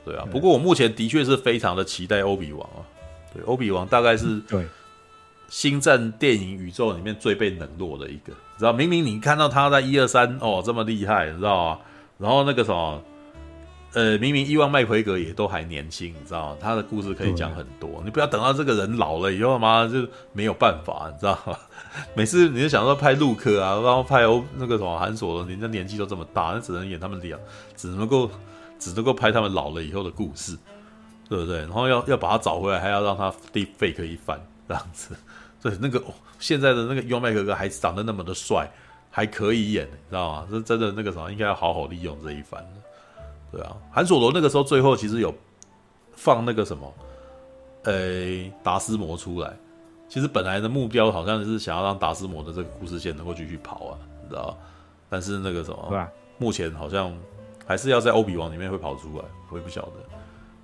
[0.02, 0.26] 对啊。
[0.30, 2.80] 不过我目前的确是非常的期待欧比王啊。
[3.34, 4.64] 对，欧比王大概是对
[5.50, 8.32] 星战电影宇宙里面最被冷落的一个。
[8.60, 11.78] 知道明明你看到他在一二三哦这么厉害，你知道吗？
[12.18, 13.02] 然后那个什么，
[13.94, 16.56] 呃，明明伊万麦奎格也都还年轻，你知道吗？
[16.60, 18.02] 他的故事可以讲很多。
[18.04, 21.56] 你不要等到这个人老了以后嘛，就没有办法，你知道吗？
[22.14, 27.38] 每次你就想说拍陆克啊，然后拍欧那个什么韩索伦，人家年纪都这么大，那只能演他们俩，
[27.74, 28.30] 只能够
[28.78, 30.54] 只能够拍他们老了以后的故事，
[31.30, 31.60] 对不对？
[31.60, 34.38] 然后要要把他找回来，还要让他 deepfake 一番
[34.68, 35.16] 这样子。
[35.60, 38.68] 所以那个、哦、现在的那个尤麦格格还长得那么的帅，
[39.10, 40.48] 还可以演，你知道吗？
[40.50, 42.66] 这真的那个什么，应该要好好利用这一番。
[43.52, 45.34] 对啊，韩索罗那个时候最后其实有
[46.12, 46.94] 放那个什么，
[47.84, 49.52] 呃、欸，达斯摩出来。
[50.08, 54.56] 其实本来的目标好像是想要让达斯摩的这个故事线能够继续跑啊，你知道？
[55.08, 56.08] 但是那个什么，对吧？
[56.38, 57.12] 目前好像
[57.66, 59.92] 还是要在欧比王里面会跑出来，我也不晓得，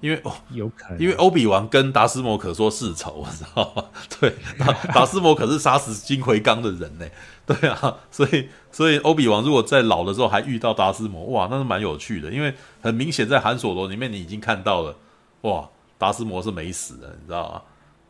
[0.01, 3.85] 因为哦，有可能，因为欧比王跟达斯摩可说世仇，知道吗？
[4.21, 7.07] 对，达达斯摩可是杀死金奎刚的人呢，
[7.47, 14.97] 对啊，所以所以欧比王如果在老的时候还遇到达斯摩，哇，那是蛮有趣的，因为很明显在韩索罗里面你已经看到了，
[15.43, 15.69] 哇，
[15.99, 17.63] 达斯摩是没死的，你知道吗？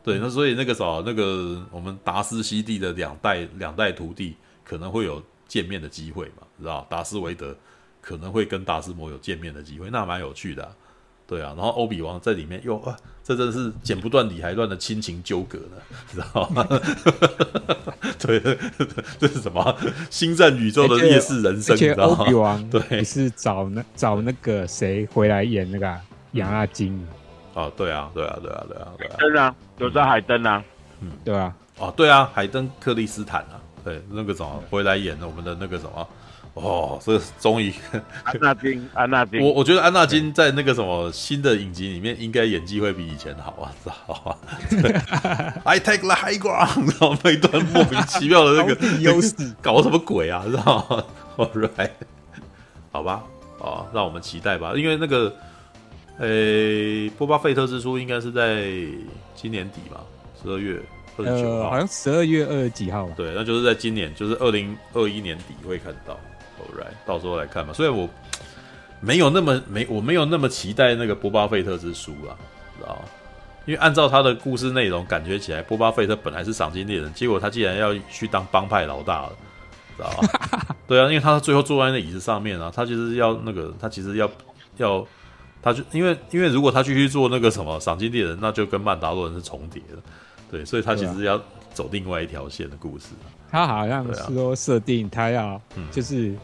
[0.03, 6.85] 对，那所以那个啥，那个我们达斯西蒂的两代两代徒弟可能会有见面的机会嘛，知道？
[6.89, 7.53] 达斯维德
[8.01, 10.71] 可能会跟达斯摩有见面的机会，那蛮有趣的，啊，
[11.27, 11.53] 对啊。
[11.55, 15.77] 然后欧比王在里面又啊，这真是剪不断理还乱的亲情纠葛呢，
[16.11, 16.65] 知道吗？
[18.19, 18.39] 对，
[19.19, 19.77] 这是什么？
[20.09, 22.15] 星战宇宙的烈士人生，你知道吗？
[22.19, 25.95] 欧比王对，是找那找那个谁回来演那个
[26.31, 27.05] 杨阿金。
[27.53, 30.63] 哦，对啊，对啊，对啊，对啊，对啊，真的啊，有在海登啊，
[31.01, 36.07] 嗯，对啊，哦，对啊，海登克里斯坦啊，对，那个什么回来演了我们的那个什么，
[36.61, 37.73] 哦，这终于
[38.23, 44.37] 安纳金， 安纳金，我我觉得安纳金在那个什么新的影集里面应该演技会比以前好啊，知道吧？
[45.63, 51.03] I take the high ground，然后那一段莫名其妙的那个优势，搞什么鬼啊，知道吗？
[51.37, 51.91] All right，
[52.91, 53.23] 好吧，
[53.59, 55.33] 哦，让我们期待吧，因为那个。
[56.19, 58.71] 呃、欸，波巴费特之书应该是在
[59.35, 60.01] 今年底吧，
[60.41, 60.81] 十二月
[61.15, 63.13] 二十九号，好像十二月二十几号吧。
[63.15, 66.19] 对，那就是在今年，就是二零二一年底会看到。
[67.05, 67.73] 到时候来看吧。
[67.73, 68.09] 虽然我
[68.99, 72.35] 没有那么没，我没有那么期待那个波巴费特之书啊，
[72.77, 73.01] 知道吗？
[73.65, 79.31] 因为按照他的故事内容，感觉起来波巴费特本来是赏金猎人，结果他竟然要去当帮派老大了，
[79.97, 80.75] 知道吗？
[80.87, 84.29] 对啊，因为他最后坐在那椅子上面啊，他就是要那个，他其实要
[84.77, 85.05] 要。
[85.59, 89.97] 他就因为因为如果他继续做那个什么赏金猎人，那就跟曼达洛人是重叠的，
[90.49, 91.41] 对，所以他其实要
[91.73, 93.07] 走另外一条线的故事。
[93.49, 95.61] 他好像是说设定他要
[95.91, 96.35] 就是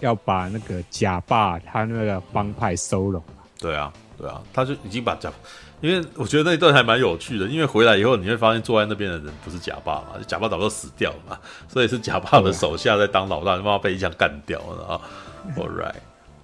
[0.00, 3.22] 要把那个假霸他那个帮派收拢。
[3.58, 5.32] 对啊，对啊，他就已经把假，
[5.80, 11.38] 因为我觉得那一段还蛮有趣的，因为回来以后你会发现坐在那边的人不是假霸嘛，假霸早就死掉了嘛，
[11.68, 15.00] 所以是假霸的手下在当老大，他妈被一枪干掉了啊。
[15.56, 15.94] All right，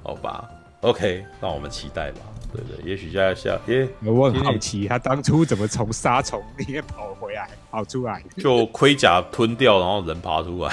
[0.03, 0.49] 好吧。
[0.81, 2.21] OK，那我们期待吧。
[2.55, 10.72] 对对，也许下下，耶，我很好奇他当初怎么从沙虫里面跑回来，跑出来，就盔甲吞掉，然后人爬出来。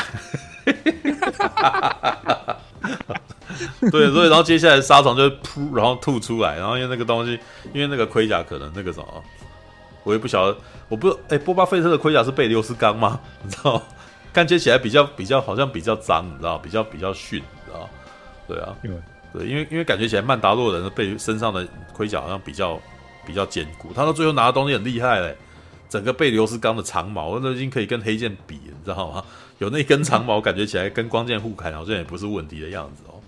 [3.92, 7.40] 对，所以然后接下来沙虫就噗，然后吐出来，然后因为那个东西，
[7.74, 9.24] 因为那个盔甲可能那个什么，
[10.04, 13.20] 我也不晓得，我不，哎，波巴费特的盔甲是贝琉斯钢吗？
[13.44, 13.82] 你知道，
[14.32, 17.90] 感觉起来比较比较好像比较脏，你知道，比较比较逊，你知道，
[18.48, 18.76] 对啊。
[19.34, 22.80] 对，因为因为感觉起来曼达洛人的背身上的盔甲好像比较
[23.26, 25.36] 比较坚固，他到最后拿的东西很厉害嘞，
[25.90, 29.24] 整个贝琉斯钢的长矛都已经可以跟黑剑比，你知道吗？
[29.60, 33.22] 有那根长矛，感觉起来跟光剑互砍好像也不是问题的样子哦。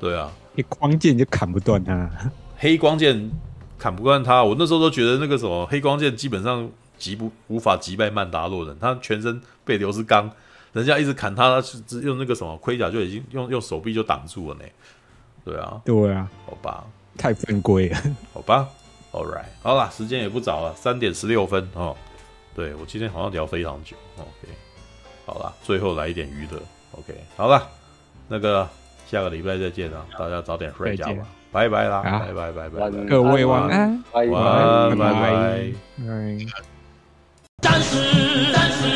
[0.00, 2.10] 对啊，你光剑就砍不断他，
[2.56, 3.30] 黑光剑
[3.78, 4.42] 砍不断他。
[4.42, 6.68] 我那时候都觉得那个什么黑光剑基本上
[6.98, 10.30] 击不无法击败曼达洛人，他全身被流是钢，
[10.72, 14.64] 人家一直砍他，他只用那个什么盔甲就已经用用手臂就挡住了呢。
[15.44, 16.84] 对啊，对啊，好吧，
[17.18, 17.98] 太犯规了，
[18.32, 18.68] 好吧
[19.12, 21.94] ，All right，好了，时间也不早了，三点十六分哦。
[22.54, 24.52] 对我今天好像聊非常久，OK，
[25.26, 26.58] 好了，最后来一点娱乐
[26.92, 27.68] ，OK，好了，
[28.28, 28.68] 那个
[29.10, 35.72] 下个礼拜再见啊，大家早点睡觉吧，拜拜啦，拜拜拜拜，各位晚安，晚安，拜拜，
[37.60, 38.88] 战士，战士，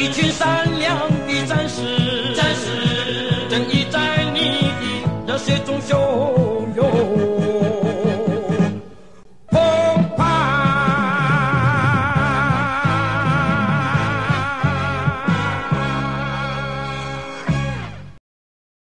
[0.00, 1.97] 一群善良的战士。